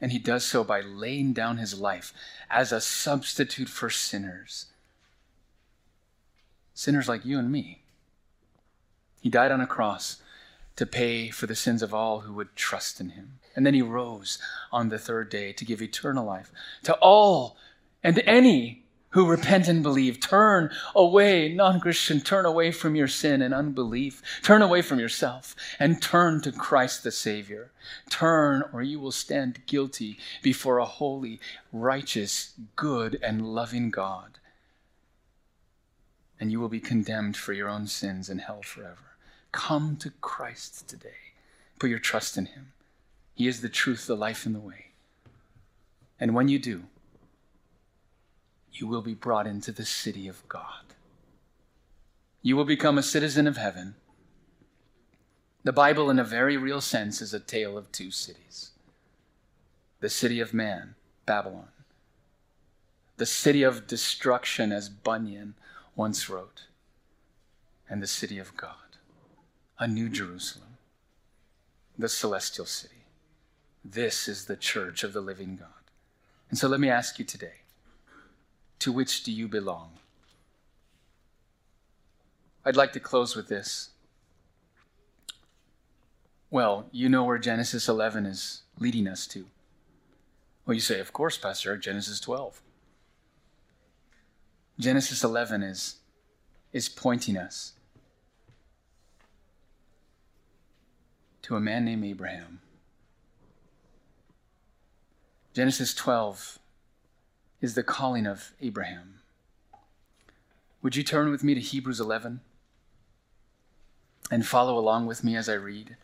And 0.00 0.12
he 0.12 0.18
does 0.18 0.44
so 0.44 0.62
by 0.62 0.80
laying 0.80 1.32
down 1.32 1.58
his 1.58 1.78
life 1.78 2.12
as 2.48 2.70
a 2.70 2.80
substitute 2.80 3.68
for 3.68 3.90
sinners. 3.90 4.66
Sinners 6.72 7.08
like 7.08 7.24
you 7.24 7.38
and 7.38 7.50
me. 7.50 7.82
He 9.20 9.28
died 9.28 9.50
on 9.50 9.60
a 9.60 9.66
cross 9.66 10.22
to 10.76 10.86
pay 10.86 11.28
for 11.28 11.48
the 11.48 11.56
sins 11.56 11.82
of 11.82 11.92
all 11.92 12.20
who 12.20 12.32
would 12.34 12.54
trust 12.54 13.00
in 13.00 13.10
him. 13.10 13.40
And 13.56 13.66
then 13.66 13.74
he 13.74 13.82
rose 13.82 14.38
on 14.70 14.88
the 14.88 14.98
third 14.98 15.28
day 15.28 15.52
to 15.52 15.64
give 15.64 15.82
eternal 15.82 16.24
life 16.24 16.52
to 16.84 16.94
all 16.94 17.56
and 18.04 18.20
any 18.20 18.84
who 19.10 19.26
repent 19.26 19.68
and 19.68 19.82
believe. 19.82 20.20
Turn 20.20 20.70
away, 20.94 21.52
non 21.52 21.80
Christian, 21.80 22.20
turn 22.20 22.44
away 22.44 22.70
from 22.70 22.94
your 22.94 23.08
sin 23.08 23.40
and 23.40 23.54
unbelief. 23.54 24.22
Turn 24.42 24.62
away 24.62 24.82
from 24.82 24.98
yourself 24.98 25.56
and 25.78 26.02
turn 26.02 26.40
to 26.42 26.52
Christ 26.52 27.04
the 27.04 27.10
Savior. 27.10 27.70
Turn, 28.10 28.64
or 28.72 28.82
you 28.82 29.00
will 29.00 29.12
stand 29.12 29.66
guilty 29.66 30.18
before 30.42 30.78
a 30.78 30.84
holy, 30.84 31.40
righteous, 31.72 32.52
good, 32.76 33.18
and 33.22 33.54
loving 33.54 33.90
God. 33.90 34.38
And 36.40 36.52
you 36.52 36.60
will 36.60 36.68
be 36.68 36.80
condemned 36.80 37.36
for 37.36 37.52
your 37.52 37.68
own 37.68 37.86
sins 37.86 38.28
in 38.28 38.38
hell 38.38 38.62
forever. 38.62 39.16
Come 39.52 39.96
to 39.96 40.10
Christ 40.20 40.88
today. 40.88 41.32
Put 41.78 41.90
your 41.90 41.98
trust 41.98 42.36
in 42.36 42.46
Him. 42.46 42.72
He 43.34 43.48
is 43.48 43.60
the 43.60 43.68
truth, 43.68 44.06
the 44.06 44.16
life, 44.16 44.44
and 44.44 44.54
the 44.54 44.60
way. 44.60 44.86
And 46.20 46.34
when 46.34 46.48
you 46.48 46.58
do, 46.58 46.84
you 48.80 48.86
will 48.86 49.02
be 49.02 49.14
brought 49.14 49.46
into 49.46 49.72
the 49.72 49.84
city 49.84 50.28
of 50.28 50.46
God. 50.48 50.94
You 52.42 52.56
will 52.56 52.64
become 52.64 52.98
a 52.98 53.02
citizen 53.02 53.46
of 53.46 53.56
heaven. 53.56 53.94
The 55.64 55.72
Bible, 55.72 56.08
in 56.10 56.18
a 56.18 56.24
very 56.24 56.56
real 56.56 56.80
sense, 56.80 57.20
is 57.20 57.34
a 57.34 57.40
tale 57.40 57.76
of 57.76 57.90
two 57.92 58.10
cities 58.10 58.70
the 60.00 60.08
city 60.08 60.38
of 60.38 60.54
man, 60.54 60.94
Babylon, 61.26 61.70
the 63.16 63.26
city 63.26 63.64
of 63.64 63.88
destruction, 63.88 64.70
as 64.70 64.88
Bunyan 64.88 65.54
once 65.96 66.30
wrote, 66.30 66.66
and 67.90 68.00
the 68.00 68.06
city 68.06 68.38
of 68.38 68.56
God 68.56 68.88
a 69.78 69.86
new 69.86 70.08
Jerusalem, 70.08 70.76
the 71.96 72.08
celestial 72.08 72.66
city. 72.66 73.04
This 73.84 74.26
is 74.28 74.46
the 74.46 74.56
church 74.56 75.04
of 75.04 75.12
the 75.12 75.20
living 75.20 75.56
God. 75.56 75.68
And 76.50 76.58
so 76.58 76.68
let 76.68 76.80
me 76.80 76.90
ask 76.90 77.18
you 77.18 77.24
today 77.24 77.62
to 78.80 78.92
which 78.92 79.24
do 79.24 79.32
you 79.32 79.48
belong? 79.48 79.90
I'd 82.64 82.76
like 82.76 82.92
to 82.92 83.00
close 83.00 83.34
with 83.34 83.48
this. 83.48 83.90
Well, 86.50 86.86
you 86.92 87.08
know 87.08 87.24
where 87.24 87.38
Genesis 87.38 87.88
11 87.88 88.26
is 88.26 88.62
leading 88.78 89.06
us 89.06 89.26
to. 89.28 89.46
Well, 90.64 90.74
you 90.74 90.80
say, 90.80 91.00
of 91.00 91.12
course, 91.12 91.36
Pastor, 91.38 91.76
Genesis 91.76 92.20
12. 92.20 92.60
Genesis 94.78 95.24
11 95.24 95.62
is, 95.62 95.96
is 96.72 96.88
pointing 96.88 97.36
us 97.36 97.72
to 101.42 101.56
a 101.56 101.60
man 101.60 101.86
named 101.86 102.04
Abraham. 102.04 102.60
Genesis 105.54 105.94
12 105.94 106.58
is 107.60 107.74
the 107.74 107.82
calling 107.82 108.26
of 108.26 108.52
Abraham. 108.60 109.20
Would 110.82 110.96
you 110.96 111.02
turn 111.02 111.30
with 111.30 111.42
me 111.42 111.54
to 111.54 111.60
Hebrews 111.60 111.98
11 111.98 112.40
and 114.30 114.46
follow 114.46 114.78
along 114.78 115.06
with 115.06 115.24
me 115.24 115.36
as 115.36 115.48
I 115.48 115.54
read? 115.54 115.96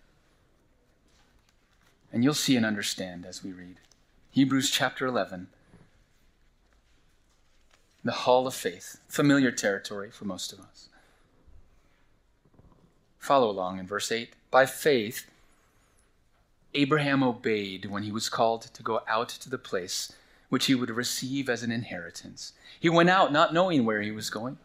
And 2.12 2.24
you'll 2.24 2.34
see 2.34 2.56
and 2.56 2.66
understand 2.66 3.24
as 3.24 3.44
we 3.44 3.52
read. 3.52 3.76
Hebrews 4.30 4.70
chapter 4.70 5.06
11, 5.06 5.48
the 8.04 8.12
hall 8.12 8.46
of 8.46 8.54
faith, 8.54 8.98
familiar 9.08 9.52
territory 9.52 10.10
for 10.10 10.24
most 10.24 10.52
of 10.52 10.58
us. 10.58 10.88
Follow 13.18 13.48
along 13.48 13.78
in 13.78 13.86
verse 13.86 14.10
8. 14.10 14.34
By 14.50 14.66
faith, 14.66 15.26
Abraham 16.74 17.22
obeyed 17.22 17.86
when 17.86 18.02
he 18.02 18.12
was 18.12 18.28
called 18.28 18.62
to 18.62 18.82
go 18.82 19.02
out 19.08 19.28
to 19.28 19.48
the 19.48 19.58
place 19.58 20.12
which 20.54 20.66
he 20.66 20.74
would 20.76 20.88
receive 20.88 21.48
as 21.48 21.64
an 21.64 21.72
inheritance. 21.72 22.52
He 22.78 22.88
went 22.88 23.10
out 23.10 23.32
not 23.32 23.52
knowing 23.52 23.84
where 23.84 24.02
he 24.02 24.12
was 24.12 24.30
going. 24.30 24.56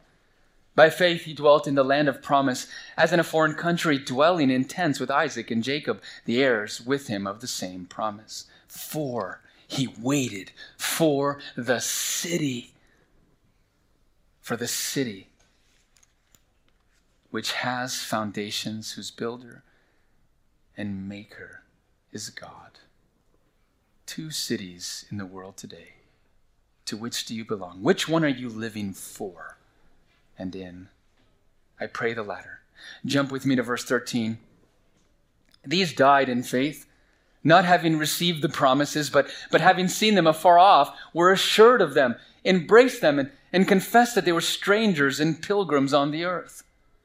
By 0.75 0.91
faith, 0.91 1.23
he 1.23 1.33
dwelt 1.33 1.65
in 1.65 1.73
the 1.73 1.83
land 1.83 2.07
of 2.07 2.21
promise, 2.21 2.67
as 2.95 3.11
in 3.11 3.19
a 3.19 3.23
foreign 3.23 3.55
country, 3.55 3.97
dwelling 3.97 4.51
in 4.51 4.65
tents 4.65 4.99
with 4.99 5.09
Isaac 5.09 5.49
and 5.49 5.63
Jacob, 5.63 5.99
the 6.25 6.43
heirs 6.43 6.79
with 6.79 7.07
him 7.07 7.25
of 7.25 7.41
the 7.41 7.47
same 7.47 7.87
promise. 7.87 8.45
For 8.67 9.41
he 9.67 9.87
waited 9.99 10.51
for 10.77 11.39
the 11.55 11.79
city, 11.79 12.75
for 14.41 14.55
the 14.55 14.67
city 14.67 15.29
which 17.31 17.53
has 17.53 18.03
foundations, 18.03 18.91
whose 18.91 19.09
builder 19.09 19.63
and 20.77 21.09
maker 21.09 21.63
is 22.11 22.29
God. 22.29 22.77
Two 24.10 24.32
cities 24.32 25.05
in 25.12 25.20
the 25.20 25.26
world 25.28 25.55
today. 25.55 25.89
To 26.86 26.97
which 26.97 27.28
do 27.28 27.36
you 27.36 27.45
belong? 27.45 27.84
Which 27.84 28.10
one 28.10 28.26
are 28.26 28.28
you 28.28 28.49
living 28.49 28.91
for 28.91 29.60
and 30.36 30.55
in? 30.55 30.89
I 31.80 31.86
pray 31.86 32.16
the 32.16 32.24
latter. 32.24 32.62
Jump 33.05 33.32
with 33.32 33.45
me 33.45 33.55
to 33.55 33.62
verse 33.62 33.84
13. 33.84 34.39
These 35.64 35.93
died 35.93 36.28
in 36.28 36.41
faith, 36.41 36.88
not 37.43 37.66
having 37.66 37.99
received 37.99 38.41
the 38.41 38.49
promises, 38.49 39.12
but, 39.12 39.28
but 39.51 39.62
having 39.62 39.88
seen 39.88 40.16
them 40.16 40.26
afar 40.26 40.57
off, 40.57 40.97
were 41.14 41.32
assured 41.32 41.80
of 41.80 41.93
them, 41.93 42.16
embraced 42.43 43.01
them, 43.01 43.20
and, 43.20 43.30
and 43.53 43.68
confessed 43.68 44.16
that 44.16 44.26
they 44.26 44.32
were 44.32 44.41
strangers 44.41 45.20
and 45.20 45.43
pilgrims 45.43 45.93
on 45.93 46.10
the 46.10 46.26
earth. 46.26 46.64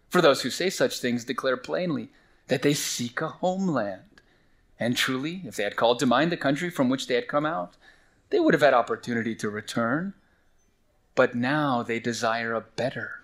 For 0.08 0.22
those 0.22 0.40
who 0.40 0.48
say 0.48 0.70
such 0.70 1.00
things 1.00 1.26
declare 1.26 1.58
plainly 1.58 2.08
that 2.48 2.62
they 2.62 2.72
seek 2.72 3.20
a 3.20 3.28
homeland. 3.28 4.13
And 4.84 4.98
truly, 4.98 5.40
if 5.46 5.56
they 5.56 5.62
had 5.62 5.76
called 5.76 5.98
to 6.00 6.06
mind 6.06 6.30
the 6.30 6.36
country 6.36 6.68
from 6.68 6.90
which 6.90 7.06
they 7.06 7.14
had 7.14 7.26
come 7.26 7.46
out, 7.46 7.78
they 8.28 8.38
would 8.38 8.52
have 8.52 8.60
had 8.60 8.74
opportunity 8.74 9.34
to 9.36 9.48
return. 9.48 10.12
But 11.14 11.34
now 11.34 11.82
they 11.82 11.98
desire 11.98 12.52
a 12.52 12.60
better, 12.60 13.22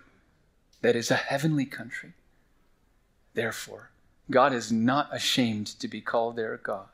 that 0.81 0.95
is, 0.95 1.11
a 1.11 1.15
heavenly 1.15 1.67
country. 1.67 2.13
Therefore, 3.35 3.91
God 4.31 4.53
is 4.53 4.71
not 4.71 5.15
ashamed 5.15 5.67
to 5.67 5.87
be 5.87 6.01
called 6.01 6.35
their 6.35 6.57
God, 6.57 6.89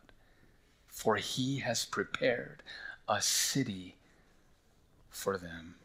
for 0.89 1.15
he 1.15 1.59
has 1.59 1.86
prepared 1.86 2.61
a 3.07 3.22
city 3.22 3.95
for 5.09 5.38
them. 5.38 5.76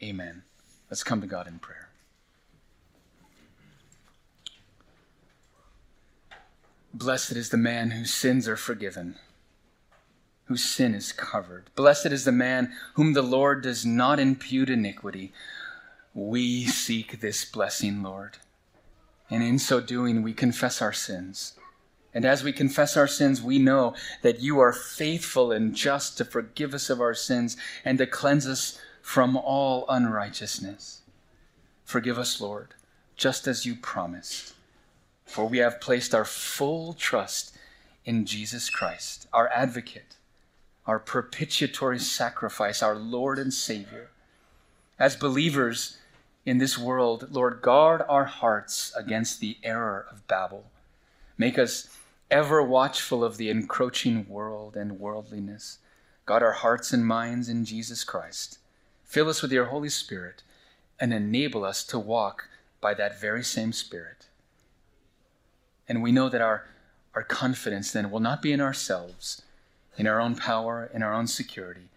Amen. 0.00 0.44
Let's 0.88 1.02
come 1.02 1.20
to 1.22 1.26
God 1.26 1.48
in 1.48 1.58
prayer. 1.58 1.88
Blessed 6.94 7.32
is 7.32 7.50
the 7.50 7.56
man 7.56 7.90
whose 7.90 8.12
sins 8.12 8.48
are 8.48 8.56
forgiven, 8.56 9.16
whose 10.44 10.64
sin 10.64 10.94
is 10.94 11.12
covered. 11.12 11.70
Blessed 11.74 12.06
is 12.06 12.24
the 12.24 12.32
man 12.32 12.72
whom 12.94 13.12
the 13.12 13.22
Lord 13.22 13.62
does 13.62 13.84
not 13.84 14.18
impute 14.18 14.70
iniquity. 14.70 15.32
We 16.14 16.64
seek 16.64 17.20
this 17.20 17.44
blessing, 17.44 18.02
Lord. 18.02 18.38
And 19.28 19.42
in 19.42 19.58
so 19.58 19.80
doing, 19.80 20.22
we 20.22 20.32
confess 20.32 20.80
our 20.80 20.92
sins. 20.92 21.54
And 22.14 22.24
as 22.24 22.42
we 22.42 22.52
confess 22.52 22.96
our 22.96 23.06
sins, 23.06 23.42
we 23.42 23.58
know 23.58 23.94
that 24.22 24.40
you 24.40 24.58
are 24.58 24.72
faithful 24.72 25.52
and 25.52 25.74
just 25.74 26.16
to 26.16 26.24
forgive 26.24 26.72
us 26.72 26.88
of 26.88 26.98
our 27.00 27.12
sins 27.12 27.58
and 27.84 27.98
to 27.98 28.06
cleanse 28.06 28.46
us 28.46 28.80
from 29.02 29.36
all 29.36 29.84
unrighteousness. 29.90 31.02
Forgive 31.84 32.18
us, 32.18 32.40
Lord, 32.40 32.74
just 33.16 33.46
as 33.46 33.66
you 33.66 33.76
promised. 33.76 34.55
For 35.26 35.46
we 35.46 35.58
have 35.58 35.80
placed 35.80 36.14
our 36.14 36.24
full 36.24 36.94
trust 36.94 37.54
in 38.04 38.24
Jesus 38.24 38.70
Christ, 38.70 39.26
our 39.32 39.48
advocate, 39.48 40.16
our 40.86 40.98
propitiatory 40.98 41.98
sacrifice, 41.98 42.82
our 42.82 42.94
Lord 42.94 43.38
and 43.38 43.52
Savior. 43.52 44.10
As 44.98 45.16
believers 45.16 45.98
in 46.46 46.58
this 46.58 46.78
world, 46.78 47.28
Lord, 47.30 47.60
guard 47.60 48.02
our 48.08 48.24
hearts 48.24 48.92
against 48.96 49.40
the 49.40 49.58
error 49.62 50.06
of 50.10 50.26
Babel. 50.28 50.64
Make 51.36 51.58
us 51.58 51.88
ever 52.30 52.62
watchful 52.62 53.22
of 53.22 53.36
the 53.36 53.50
encroaching 53.50 54.26
world 54.28 54.76
and 54.76 54.98
worldliness. 54.98 55.78
Guard 56.24 56.42
our 56.42 56.52
hearts 56.52 56.92
and 56.92 57.04
minds 57.04 57.48
in 57.48 57.64
Jesus 57.64 58.04
Christ. 58.04 58.58
Fill 59.04 59.28
us 59.28 59.42
with 59.42 59.52
your 59.52 59.66
Holy 59.66 59.88
Spirit 59.88 60.42
and 60.98 61.12
enable 61.12 61.64
us 61.64 61.84
to 61.84 61.98
walk 61.98 62.48
by 62.80 62.94
that 62.94 63.20
very 63.20 63.44
same 63.44 63.72
Spirit. 63.72 64.25
And 65.88 66.02
we 66.02 66.12
know 66.12 66.28
that 66.28 66.40
our, 66.40 66.66
our 67.14 67.22
confidence 67.22 67.92
then 67.92 68.10
will 68.10 68.20
not 68.20 68.42
be 68.42 68.52
in 68.52 68.60
ourselves, 68.60 69.42
in 69.96 70.06
our 70.06 70.20
own 70.20 70.34
power, 70.34 70.90
in 70.92 71.02
our 71.02 71.14
own 71.14 71.26
security, 71.26 71.88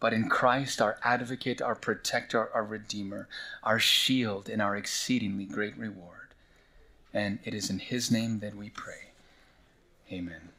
but 0.00 0.12
in 0.12 0.28
Christ, 0.28 0.80
our 0.80 0.98
advocate, 1.02 1.60
our 1.60 1.74
protector, 1.74 2.50
our 2.52 2.64
redeemer, 2.64 3.28
our 3.62 3.78
shield, 3.78 4.48
and 4.48 4.62
our 4.62 4.76
exceedingly 4.76 5.44
great 5.44 5.76
reward. 5.76 6.34
And 7.12 7.38
it 7.44 7.54
is 7.54 7.70
in 7.70 7.78
his 7.78 8.10
name 8.10 8.40
that 8.40 8.54
we 8.54 8.70
pray. 8.70 9.12
Amen. 10.12 10.50